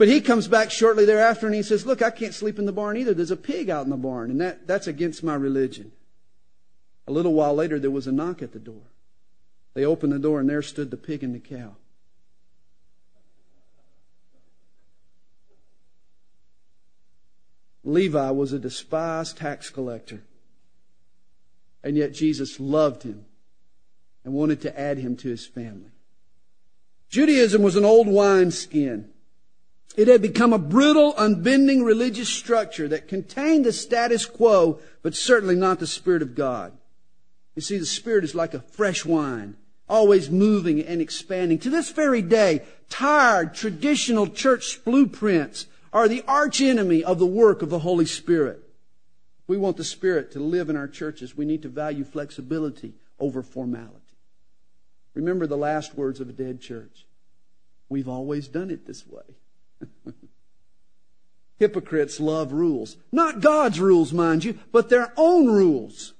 But 0.00 0.08
he 0.08 0.22
comes 0.22 0.48
back 0.48 0.70
shortly 0.70 1.04
thereafter 1.04 1.44
and 1.44 1.54
he 1.54 1.62
says, 1.62 1.84
look, 1.84 2.00
I 2.00 2.08
can't 2.08 2.32
sleep 2.32 2.58
in 2.58 2.64
the 2.64 2.72
barn 2.72 2.96
either. 2.96 3.12
There's 3.12 3.30
a 3.30 3.36
pig 3.36 3.68
out 3.68 3.84
in 3.84 3.90
the 3.90 3.98
barn 3.98 4.30
and 4.30 4.40
that, 4.40 4.66
that's 4.66 4.86
against 4.86 5.22
my 5.22 5.34
religion. 5.34 5.92
A 7.06 7.12
little 7.12 7.34
while 7.34 7.54
later, 7.54 7.78
there 7.78 7.90
was 7.90 8.06
a 8.06 8.12
knock 8.12 8.40
at 8.40 8.54
the 8.54 8.58
door. 8.58 8.80
They 9.74 9.84
opened 9.84 10.14
the 10.14 10.18
door 10.18 10.40
and 10.40 10.48
there 10.48 10.62
stood 10.62 10.90
the 10.90 10.96
pig 10.96 11.22
and 11.22 11.34
the 11.34 11.38
cow. 11.38 11.76
Levi 17.84 18.30
was 18.30 18.54
a 18.54 18.58
despised 18.58 19.36
tax 19.36 19.68
collector. 19.68 20.22
And 21.84 21.98
yet 21.98 22.14
Jesus 22.14 22.58
loved 22.58 23.02
him 23.02 23.26
and 24.24 24.32
wanted 24.32 24.62
to 24.62 24.80
add 24.80 24.96
him 24.96 25.14
to 25.18 25.28
his 25.28 25.46
family. 25.46 25.90
Judaism 27.10 27.60
was 27.60 27.76
an 27.76 27.84
old 27.84 28.06
wineskin. 28.06 29.10
It 29.96 30.08
had 30.08 30.22
become 30.22 30.52
a 30.52 30.58
brittle, 30.58 31.14
unbending 31.16 31.82
religious 31.82 32.28
structure 32.28 32.88
that 32.88 33.08
contained 33.08 33.64
the 33.64 33.72
status 33.72 34.24
quo, 34.24 34.78
but 35.02 35.14
certainly 35.14 35.56
not 35.56 35.80
the 35.80 35.86
Spirit 35.86 36.22
of 36.22 36.34
God. 36.34 36.72
You 37.56 37.62
see, 37.62 37.78
the 37.78 37.86
Spirit 37.86 38.24
is 38.24 38.34
like 38.34 38.54
a 38.54 38.60
fresh 38.60 39.04
wine, 39.04 39.56
always 39.88 40.30
moving 40.30 40.80
and 40.80 41.00
expanding. 41.00 41.58
To 41.60 41.70
this 41.70 41.90
very 41.90 42.22
day, 42.22 42.62
tired, 42.88 43.54
traditional 43.54 44.28
church 44.28 44.80
blueprints 44.84 45.66
are 45.92 46.06
the 46.06 46.24
archenemy 46.28 47.02
of 47.02 47.18
the 47.18 47.26
work 47.26 47.60
of 47.60 47.70
the 47.70 47.80
Holy 47.80 48.06
Spirit. 48.06 48.62
We 49.48 49.56
want 49.56 49.76
the 49.76 49.84
Spirit 49.84 50.30
to 50.32 50.38
live 50.38 50.70
in 50.70 50.76
our 50.76 50.86
churches. 50.86 51.36
We 51.36 51.44
need 51.44 51.62
to 51.62 51.68
value 51.68 52.04
flexibility 52.04 52.94
over 53.18 53.42
formality. 53.42 53.96
Remember 55.14 55.48
the 55.48 55.56
last 55.56 55.96
words 55.96 56.20
of 56.20 56.28
a 56.28 56.32
dead 56.32 56.60
church. 56.60 57.04
We've 57.88 58.08
always 58.08 58.46
done 58.46 58.70
it 58.70 58.86
this 58.86 59.04
way. 59.04 59.24
Hypocrites 61.58 62.20
love 62.20 62.52
rules. 62.52 62.96
Not 63.12 63.40
God's 63.40 63.80
rules, 63.80 64.12
mind 64.12 64.44
you, 64.44 64.58
but 64.72 64.88
their 64.88 65.12
own 65.16 65.46
rules. 65.46 66.14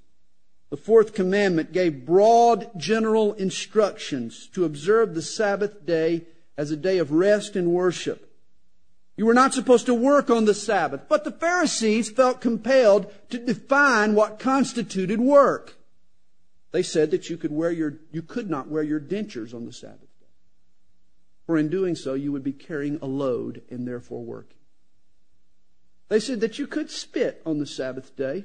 The 0.70 0.76
fourth 0.76 1.14
commandment 1.14 1.72
gave 1.72 2.06
broad 2.06 2.70
general 2.76 3.32
instructions 3.34 4.48
to 4.54 4.64
observe 4.64 5.14
the 5.14 5.22
Sabbath 5.22 5.84
day 5.84 6.26
as 6.56 6.70
a 6.70 6.76
day 6.76 6.98
of 6.98 7.10
rest 7.10 7.56
and 7.56 7.72
worship. 7.72 8.30
You 9.16 9.26
were 9.26 9.34
not 9.34 9.52
supposed 9.52 9.86
to 9.86 9.94
work 9.94 10.30
on 10.30 10.44
the 10.44 10.54
Sabbath, 10.54 11.02
but 11.08 11.24
the 11.24 11.32
Pharisees 11.32 12.10
felt 12.10 12.40
compelled 12.40 13.12
to 13.30 13.38
define 13.38 14.14
what 14.14 14.38
constituted 14.38 15.20
work. 15.20 15.76
They 16.70 16.82
said 16.82 17.10
that 17.10 17.28
you 17.28 17.36
could 17.36 17.50
wear 17.50 17.72
your, 17.72 17.98
you 18.12 18.22
could 18.22 18.48
not 18.48 18.68
wear 18.68 18.82
your 18.82 19.00
dentures 19.00 19.52
on 19.52 19.66
the 19.66 19.72
Sabbath. 19.72 20.09
For 21.50 21.58
in 21.58 21.68
doing 21.68 21.96
so, 21.96 22.14
you 22.14 22.30
would 22.30 22.44
be 22.44 22.52
carrying 22.52 23.00
a 23.02 23.06
load 23.06 23.62
and 23.70 23.84
therefore 23.84 24.22
working. 24.22 24.58
They 26.06 26.20
said 26.20 26.38
that 26.42 26.60
you 26.60 26.68
could 26.68 26.92
spit 26.92 27.42
on 27.44 27.58
the 27.58 27.66
Sabbath 27.66 28.14
day 28.14 28.44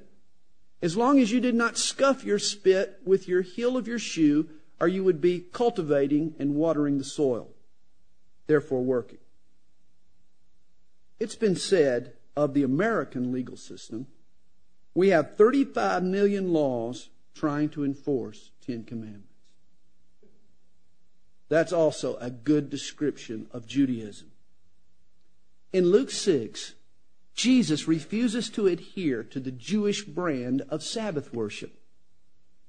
as 0.82 0.97
long 0.97 1.20
as 1.20 1.32
you 1.32 1.39
did 1.39 1.53
not 1.53 1.78
scuff 1.78 2.24
your 2.24 2.39
spit 2.39 2.99
with 3.06 3.28
your 3.28 3.43
heel 3.43 3.78
of 3.78 3.88
your 3.88 3.99
shoe, 3.99 4.49
or 4.82 4.88
you 4.88 5.03
would 5.03 5.22
be 5.22 5.39
cultivating 5.39 6.34
and 6.39 6.56
watering 6.56 6.97
the 6.97 7.03
soil, 7.03 7.49
therefore 8.47 8.82
working. 8.82 9.20
It's 11.20 11.36
been 11.36 11.56
said 11.56 12.14
of 12.36 12.56
the 12.56 12.64
American 12.64 13.32
legal 13.32 13.56
system, 13.56 14.08
we 14.95 15.10
have 15.10 15.38
35 15.38 16.01
million 16.01 16.51
laws 16.51 17.10
trying 17.36 17.70
to 17.70 17.86
enforce 17.86 18.49
10 18.66 18.86
commandments. 18.86 19.35
That's 21.50 21.74
also 21.74 22.18
a 22.18 22.30
good 22.30 22.70
description 22.70 23.48
of 23.52 23.68
Judaism. 23.68 24.32
In 25.72 25.91
Luke 25.91 26.12
6, 26.12 26.74
Jesus 27.36 27.88
refuses 27.88 28.50
to 28.52 28.68
adhere 28.68 29.24
to 29.24 29.39
the 29.39 29.52
Jewish 29.52 30.04
brand 30.04 30.62
of 30.70 30.84
Sabbath 30.84 31.34
worship. 31.34 31.78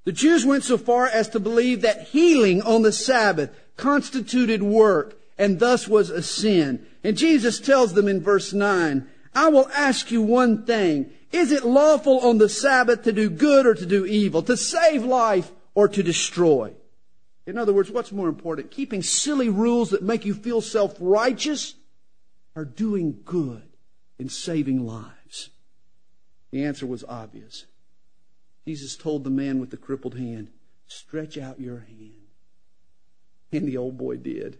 The 0.04 0.12
Jews 0.12 0.44
went 0.44 0.64
so 0.64 0.76
far 0.76 1.06
as 1.06 1.28
to 1.30 1.40
believe 1.40 1.82
that 1.82 2.08
healing 2.08 2.62
on 2.62 2.82
the 2.82 2.92
Sabbath 2.92 3.50
constituted 3.76 4.62
work 4.62 5.18
and 5.38 5.58
thus 5.58 5.88
was 5.88 6.10
a 6.10 6.22
sin. 6.22 6.86
And 7.02 7.16
Jesus 7.16 7.60
tells 7.60 7.94
them 7.94 8.08
in 8.08 8.22
verse 8.22 8.52
9, 8.52 9.06
I 9.34 9.48
will 9.48 9.68
ask 9.74 10.10
you 10.10 10.22
one 10.22 10.64
thing. 10.64 11.10
Is 11.32 11.52
it 11.52 11.64
lawful 11.64 12.20
on 12.20 12.38
the 12.38 12.48
Sabbath 12.48 13.02
to 13.02 13.12
do 13.12 13.28
good 13.28 13.66
or 13.66 13.74
to 13.74 13.86
do 13.86 14.06
evil, 14.06 14.42
to 14.42 14.56
save 14.56 15.04
life 15.04 15.50
or 15.74 15.88
to 15.88 16.02
destroy? 16.02 16.72
In 17.46 17.56
other 17.56 17.72
words, 17.72 17.90
what's 17.90 18.10
more 18.10 18.28
important? 18.28 18.70
Keeping 18.70 19.02
silly 19.02 19.48
rules 19.48 19.90
that 19.90 20.02
make 20.02 20.24
you 20.24 20.34
feel 20.34 20.60
self-righteous 20.60 21.74
or 22.56 22.64
doing 22.64 23.20
good 23.24 23.62
in 24.18 24.28
saving 24.28 24.84
lives? 24.84 25.50
The 26.50 26.64
answer 26.64 26.86
was 26.86 27.04
obvious. 27.04 27.66
Jesus 28.66 28.96
told 28.96 29.22
the 29.22 29.30
man 29.30 29.60
with 29.60 29.70
the 29.70 29.76
crippled 29.76 30.18
hand, 30.18 30.50
stretch 30.88 31.38
out 31.38 31.60
your 31.60 31.80
hand. 31.80 32.12
And 33.52 33.68
the 33.68 33.76
old 33.76 33.96
boy 33.96 34.16
did. 34.16 34.58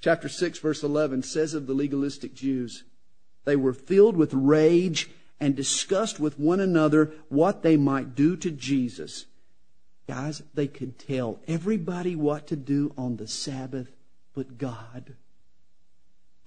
Chapter 0.00 0.28
6 0.28 0.58
verse 0.58 0.82
11 0.82 1.22
says 1.22 1.52
of 1.52 1.66
the 1.66 1.74
legalistic 1.74 2.34
Jews, 2.34 2.84
they 3.44 3.56
were 3.56 3.74
filled 3.74 4.16
with 4.16 4.32
rage 4.32 5.10
and 5.38 5.54
discussed 5.54 6.18
with 6.18 6.38
one 6.38 6.60
another 6.60 7.12
what 7.28 7.62
they 7.62 7.76
might 7.76 8.14
do 8.14 8.36
to 8.36 8.50
Jesus. 8.50 9.26
Guys, 10.08 10.42
they 10.54 10.66
could 10.66 10.98
tell 10.98 11.40
everybody 11.46 12.16
what 12.16 12.46
to 12.48 12.56
do 12.56 12.92
on 12.96 13.16
the 13.16 13.28
Sabbath 13.28 13.88
but 14.34 14.58
God. 14.58 15.14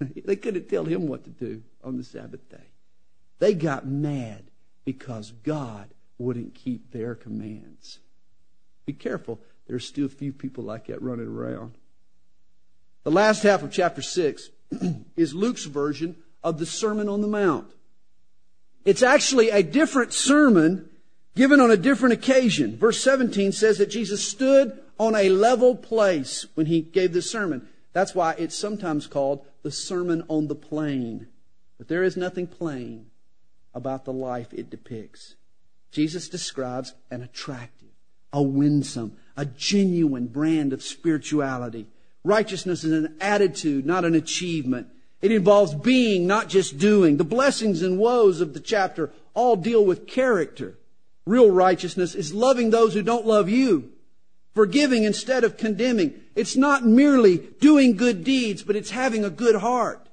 they 0.00 0.36
couldn't 0.36 0.68
tell 0.68 0.84
him 0.84 1.06
what 1.06 1.24
to 1.24 1.30
do 1.30 1.62
on 1.82 1.96
the 1.96 2.04
Sabbath 2.04 2.48
day. 2.48 2.68
They 3.38 3.54
got 3.54 3.86
mad 3.86 4.44
because 4.84 5.30
God 5.30 5.88
wouldn't 6.18 6.54
keep 6.54 6.90
their 6.90 7.14
commands. 7.14 7.98
Be 8.86 8.92
careful. 8.92 9.40
There's 9.66 9.86
still 9.86 10.06
a 10.06 10.10
few 10.10 10.32
people 10.32 10.64
like 10.64 10.86
that 10.86 11.02
running 11.02 11.26
around. 11.26 11.74
The 13.04 13.10
last 13.10 13.42
half 13.42 13.62
of 13.62 13.72
chapter 13.72 14.02
6 14.02 14.50
is 15.16 15.34
Luke's 15.34 15.64
version 15.64 16.16
of 16.42 16.58
the 16.58 16.66
Sermon 16.66 17.08
on 17.08 17.20
the 17.20 17.28
Mount. 17.28 17.70
It's 18.84 19.02
actually 19.02 19.50
a 19.50 19.62
different 19.62 20.12
sermon 20.12 20.88
given 21.36 21.60
on 21.60 21.70
a 21.70 21.76
different 21.76 22.14
occasion. 22.14 22.76
Verse 22.76 23.00
17 23.00 23.52
says 23.52 23.78
that 23.78 23.90
Jesus 23.90 24.26
stood 24.26 24.76
on 24.98 25.14
a 25.14 25.28
level 25.28 25.76
place 25.76 26.46
when 26.54 26.66
he 26.66 26.80
gave 26.80 27.12
this 27.12 27.30
sermon. 27.30 27.68
That's 27.92 28.14
why 28.14 28.34
it's 28.36 28.56
sometimes 28.56 29.06
called 29.06 29.46
the 29.62 29.70
Sermon 29.70 30.24
on 30.26 30.48
the 30.48 30.56
Plain. 30.56 31.28
But 31.78 31.86
there 31.86 32.02
is 32.02 32.16
nothing 32.16 32.48
plain 32.48 33.06
about 33.72 34.04
the 34.04 34.12
life 34.12 34.52
it 34.52 34.70
depicts. 34.70 35.36
Jesus 35.92 36.28
describes 36.28 36.94
an 37.10 37.22
attractive, 37.22 37.92
a 38.32 38.42
winsome, 38.42 39.16
a 39.36 39.44
genuine 39.44 40.26
brand 40.26 40.72
of 40.72 40.82
spirituality 40.82 41.86
Righteousness 42.26 42.82
is 42.82 42.90
an 42.90 43.14
attitude, 43.20 43.86
not 43.86 44.04
an 44.04 44.16
achievement. 44.16 44.88
It 45.22 45.30
involves 45.30 45.74
being, 45.74 46.26
not 46.26 46.48
just 46.48 46.76
doing. 46.76 47.18
The 47.18 47.24
blessings 47.24 47.82
and 47.82 48.00
woes 48.00 48.40
of 48.40 48.52
the 48.52 48.58
chapter 48.58 49.12
all 49.32 49.54
deal 49.54 49.84
with 49.84 50.08
character. 50.08 50.76
Real 51.26 51.50
righteousness 51.50 52.14
is 52.14 52.32
loving 52.32 52.70
those 52.70 52.94
who 52.94 53.02
don't 53.02 53.26
love 53.26 53.48
you, 53.48 53.90
forgiving 54.54 55.02
instead 55.02 55.42
of 55.42 55.56
condemning. 55.56 56.14
It's 56.36 56.56
not 56.56 56.86
merely 56.86 57.38
doing 57.38 57.96
good 57.96 58.22
deeds, 58.22 58.62
but 58.62 58.76
it's 58.76 58.90
having 58.90 59.24
a 59.24 59.30
good 59.30 59.56
heart. 59.56 60.08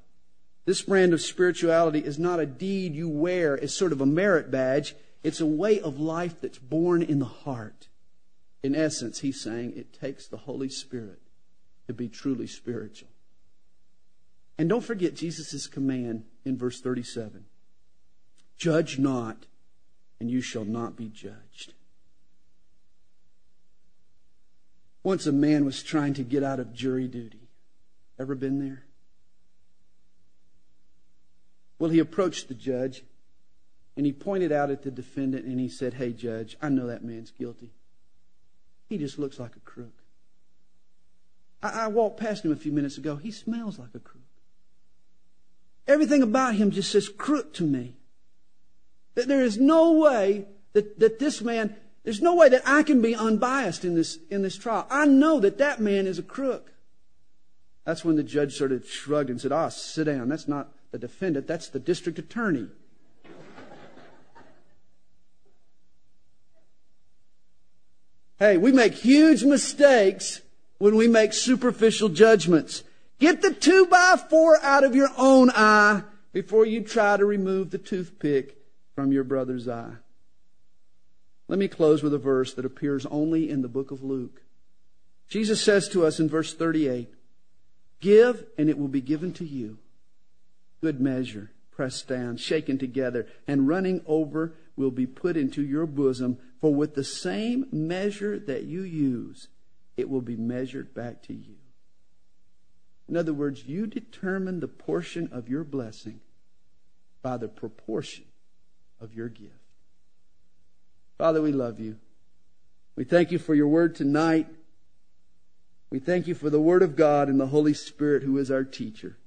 This 0.66 0.82
brand 0.82 1.14
of 1.14 1.22
spirituality 1.22 2.00
is 2.00 2.18
not 2.18 2.40
a 2.40 2.46
deed 2.46 2.96
you 2.96 3.10
wear 3.10 3.62
as 3.62 3.76
sort 3.76 3.92
of 3.92 4.02
a 4.02 4.06
merit 4.06 4.50
badge. 4.50 4.96
It's 5.22 5.42
a 5.42 5.46
way 5.46 5.80
of 5.80 6.00
life 6.00 6.42
that's 6.42 6.58
born 6.58 7.04
in 7.04 7.20
the 7.20 7.26
heart. 7.26 7.90
In 8.64 8.76
essence, 8.76 9.20
he's 9.20 9.42
saying 9.42 9.74
it 9.76 9.94
takes 9.94 10.28
the 10.28 10.38
Holy 10.38 10.70
Spirit 10.70 11.20
to 11.88 11.94
be 11.94 12.08
truly 12.08 12.48
spiritual. 12.48 13.10
And 14.58 14.70
don't 14.70 14.84
forget 14.84 15.16
Jesus' 15.16 15.68
command 15.68 16.24
in 16.46 16.58
verse 16.58 16.82
37 16.82 17.46
Judge 18.56 18.98
not, 18.98 19.46
and 20.24 20.32
you 20.32 20.40
shall 20.40 20.64
not 20.64 20.96
be 20.96 21.10
judged. 21.10 21.74
Once 25.04 25.28
a 25.28 25.34
man 25.34 25.66
was 25.66 25.84
trying 25.84 26.14
to 26.14 26.24
get 26.24 26.42
out 26.42 26.62
of 26.62 26.74
jury 26.74 27.10
duty. 27.10 27.50
Ever 28.18 28.34
been 28.34 28.58
there? 28.66 28.86
Well, 31.78 31.90
he 31.90 32.00
approached 32.00 32.48
the 32.48 32.54
judge 32.54 33.04
and 33.98 34.06
he 34.06 34.14
pointed 34.14 34.54
out 34.54 34.72
at 34.72 34.84
the 34.84 34.92
defendant 34.92 35.44
and 35.44 35.60
he 35.60 35.68
said, 35.68 35.96
Hey, 35.96 36.14
judge, 36.14 36.56
I 36.62 36.70
know 36.70 36.88
that 36.88 37.04
man's 37.04 37.32
guilty. 37.32 37.74
He 38.88 38.98
just 38.98 39.20
looks 39.20 39.42
like 39.42 39.58
a 39.58 39.60
crook. 39.60 40.04
I, 41.62 41.84
I 41.84 41.88
walked 41.88 42.18
past 42.18 42.46
him 42.46 42.54
a 42.54 42.56
few 42.56 42.72
minutes 42.72 42.98
ago. 42.98 43.18
He 43.18 43.32
smells 43.32 43.78
like 43.78 43.94
a 43.94 44.00
crook. 44.00 44.24
Everything 45.86 46.24
about 46.24 46.56
him 46.56 46.72
just 46.72 46.94
says 46.94 47.10
crook 47.10 47.54
to 47.56 47.64
me. 47.64 47.98
That 49.16 49.28
there 49.28 49.44
is 49.44 49.58
no 49.58 49.92
way 49.92 50.46
that, 50.74 51.00
that 51.00 51.20
this 51.20 51.42
man 51.42 51.76
There's 52.04 52.22
no 52.22 52.36
way 52.36 52.50
that 52.50 52.64
I 52.66 52.84
can 52.84 53.02
be 53.02 53.16
unbiased 53.16 53.86
in 53.86 53.96
this, 53.96 54.20
in 54.30 54.42
this 54.42 54.58
trial. 54.58 54.86
I 54.90 55.06
know 55.06 55.40
that 55.40 55.58
that 55.58 55.80
man 55.80 56.06
is 56.06 56.20
a 56.20 56.24
crook. 56.24 56.72
That's 57.86 58.04
when 58.04 58.18
the 58.18 58.24
judge 58.24 58.56
sort 58.56 58.72
of 58.72 58.88
shrugged 58.88 59.30
and 59.30 59.40
said, 59.40 59.52
Ah, 59.52 59.70
sit 59.70 60.06
down. 60.06 60.30
That's 60.30 60.48
not 60.48 60.70
the 60.92 60.98
defendant, 60.98 61.48
that's 61.48 61.70
the 61.70 61.80
district 61.80 62.20
attorney. 62.20 62.68
hey, 68.38 68.58
we 68.58 68.72
make 68.72 68.94
huge 68.94 69.44
mistakes 69.44 70.42
when 70.78 70.96
we 70.96 71.08
make 71.08 71.34
superficial 71.34 72.10
judgments. 72.10 72.84
Get 73.20 73.42
the 73.42 73.54
two 73.54 73.86
by 73.88 74.22
four 74.30 74.60
out 74.62 74.84
of 74.84 74.96
your 74.96 75.10
own 75.18 75.50
eye 75.52 76.04
before 76.34 76.66
you 76.66 76.82
try 76.82 77.16
to 77.16 77.26
remove 77.26 77.72
the 77.72 77.78
toothpick 77.78 78.58
from 78.96 79.12
your 79.12 79.24
brother's 79.24 79.68
eye. 79.68 79.96
Let 81.48 81.60
me 81.60 81.68
close 81.68 82.02
with 82.02 82.14
a 82.14 82.20
verse 82.20 82.54
that 82.54 82.66
appears 82.66 83.06
only 83.08 83.50
in 83.50 83.62
the 83.62 83.68
book 83.68 83.92
of 83.92 84.04
Luke. 84.04 84.42
Jesus 85.28 85.62
says 85.62 85.88
to 85.90 86.06
us 86.06 86.20
in 86.20 86.30
verse 86.30 86.54
38, 86.54 87.10
Give 88.00 88.46
and 88.58 88.70
it 88.70 88.78
will 88.78 88.88
be 88.88 89.02
given 89.02 89.34
to 89.34 89.46
you. 89.46 89.78
Good 90.82 91.00
measure, 91.00 91.52
pressed 91.72 92.08
down, 92.08 92.38
shaken 92.38 92.78
together, 92.78 93.28
and 93.48 93.68
running 93.68 94.02
over 94.06 94.54
will 94.76 94.92
be 94.92 95.06
put 95.06 95.38
into 95.38 95.64
your 95.64 95.86
bosom. 95.86 96.38
For 96.60 96.74
with 96.74 96.96
the 96.96 97.04
same 97.04 97.68
measure 97.72 98.40
that 98.40 98.64
you 98.64 98.82
use, 98.82 99.48
it 99.98 100.10
will 100.10 100.22
be 100.22 100.36
measured 100.36 100.94
back 100.94 101.24
to 101.24 101.34
you. 101.34 101.56
In 103.08 103.18
other 103.18 103.34
words, 103.34 103.66
you 103.66 103.86
determine 103.86 104.60
the 104.60 104.68
portion 104.68 105.30
of 105.32 105.50
your 105.50 105.64
blessing 105.64 106.22
by 107.22 107.38
the 107.38 107.48
proportion 107.48 108.26
of 109.04 109.14
your 109.14 109.30
gift. 109.30 109.52
Father, 111.18 111.42
we 111.42 111.52
love 111.52 111.80
you. 111.80 111.98
We 112.96 113.04
thank 113.04 113.32
you 113.32 113.40
for 113.40 113.54
your 113.54 113.68
word 113.68 113.96
tonight. 113.96 114.48
We 115.90 116.00
thank 116.00 116.28
you 116.28 116.36
for 116.36 116.50
the 116.50 116.60
word 116.60 116.82
of 116.82 116.96
God 116.96 117.28
and 117.28 117.40
the 117.40 117.48
Holy 117.48 117.74
Spirit 117.74 118.24
who 118.24 118.38
is 118.38 118.50
our 118.50 118.64
teacher. 118.64 119.18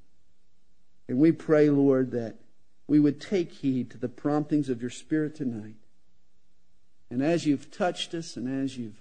And 1.08 1.18
we 1.18 1.30
pray, 1.32 1.70
Lord, 1.70 2.10
that 2.12 2.36
we 2.88 2.98
would 2.98 3.20
take 3.20 3.52
heed 3.52 3.90
to 3.90 3.98
the 3.98 4.08
promptings 4.08 4.68
of 4.68 4.80
your 4.80 4.90
Spirit 4.90 5.34
tonight. 5.34 5.76
And 7.10 7.22
as 7.22 7.46
you've 7.46 7.70
touched 7.70 8.14
us 8.14 8.36
and 8.36 8.64
as 8.64 8.76
you've 8.76 9.00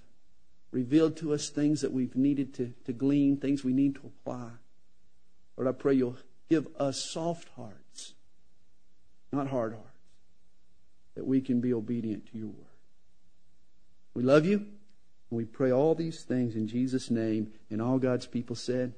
revealed 0.70 1.16
to 1.16 1.32
us 1.32 1.48
things 1.48 1.80
that 1.80 1.92
we've 1.92 2.14
needed 2.14 2.54
to, 2.54 2.72
to 2.84 2.92
glean, 2.92 3.36
things 3.36 3.64
we 3.64 3.72
need 3.72 3.96
to 3.96 4.12
apply, 4.20 4.50
Lord, 5.56 5.68
I 5.68 5.72
pray 5.72 5.94
you'll 5.94 6.18
give 6.48 6.68
us 6.78 7.02
soft 7.02 7.48
hearts, 7.56 8.14
not 9.32 9.48
hard 9.48 9.72
hearts, 9.72 9.85
that 11.16 11.26
we 11.26 11.40
can 11.40 11.60
be 11.60 11.74
obedient 11.74 12.30
to 12.30 12.38
your 12.38 12.46
word. 12.46 12.66
We 14.14 14.22
love 14.22 14.46
you, 14.46 14.58
and 14.58 14.68
we 15.30 15.44
pray 15.44 15.72
all 15.72 15.94
these 15.94 16.22
things 16.22 16.54
in 16.54 16.68
Jesus' 16.68 17.10
name, 17.10 17.52
and 17.70 17.82
all 17.82 17.98
God's 17.98 18.26
people 18.26 18.54
said, 18.54 18.94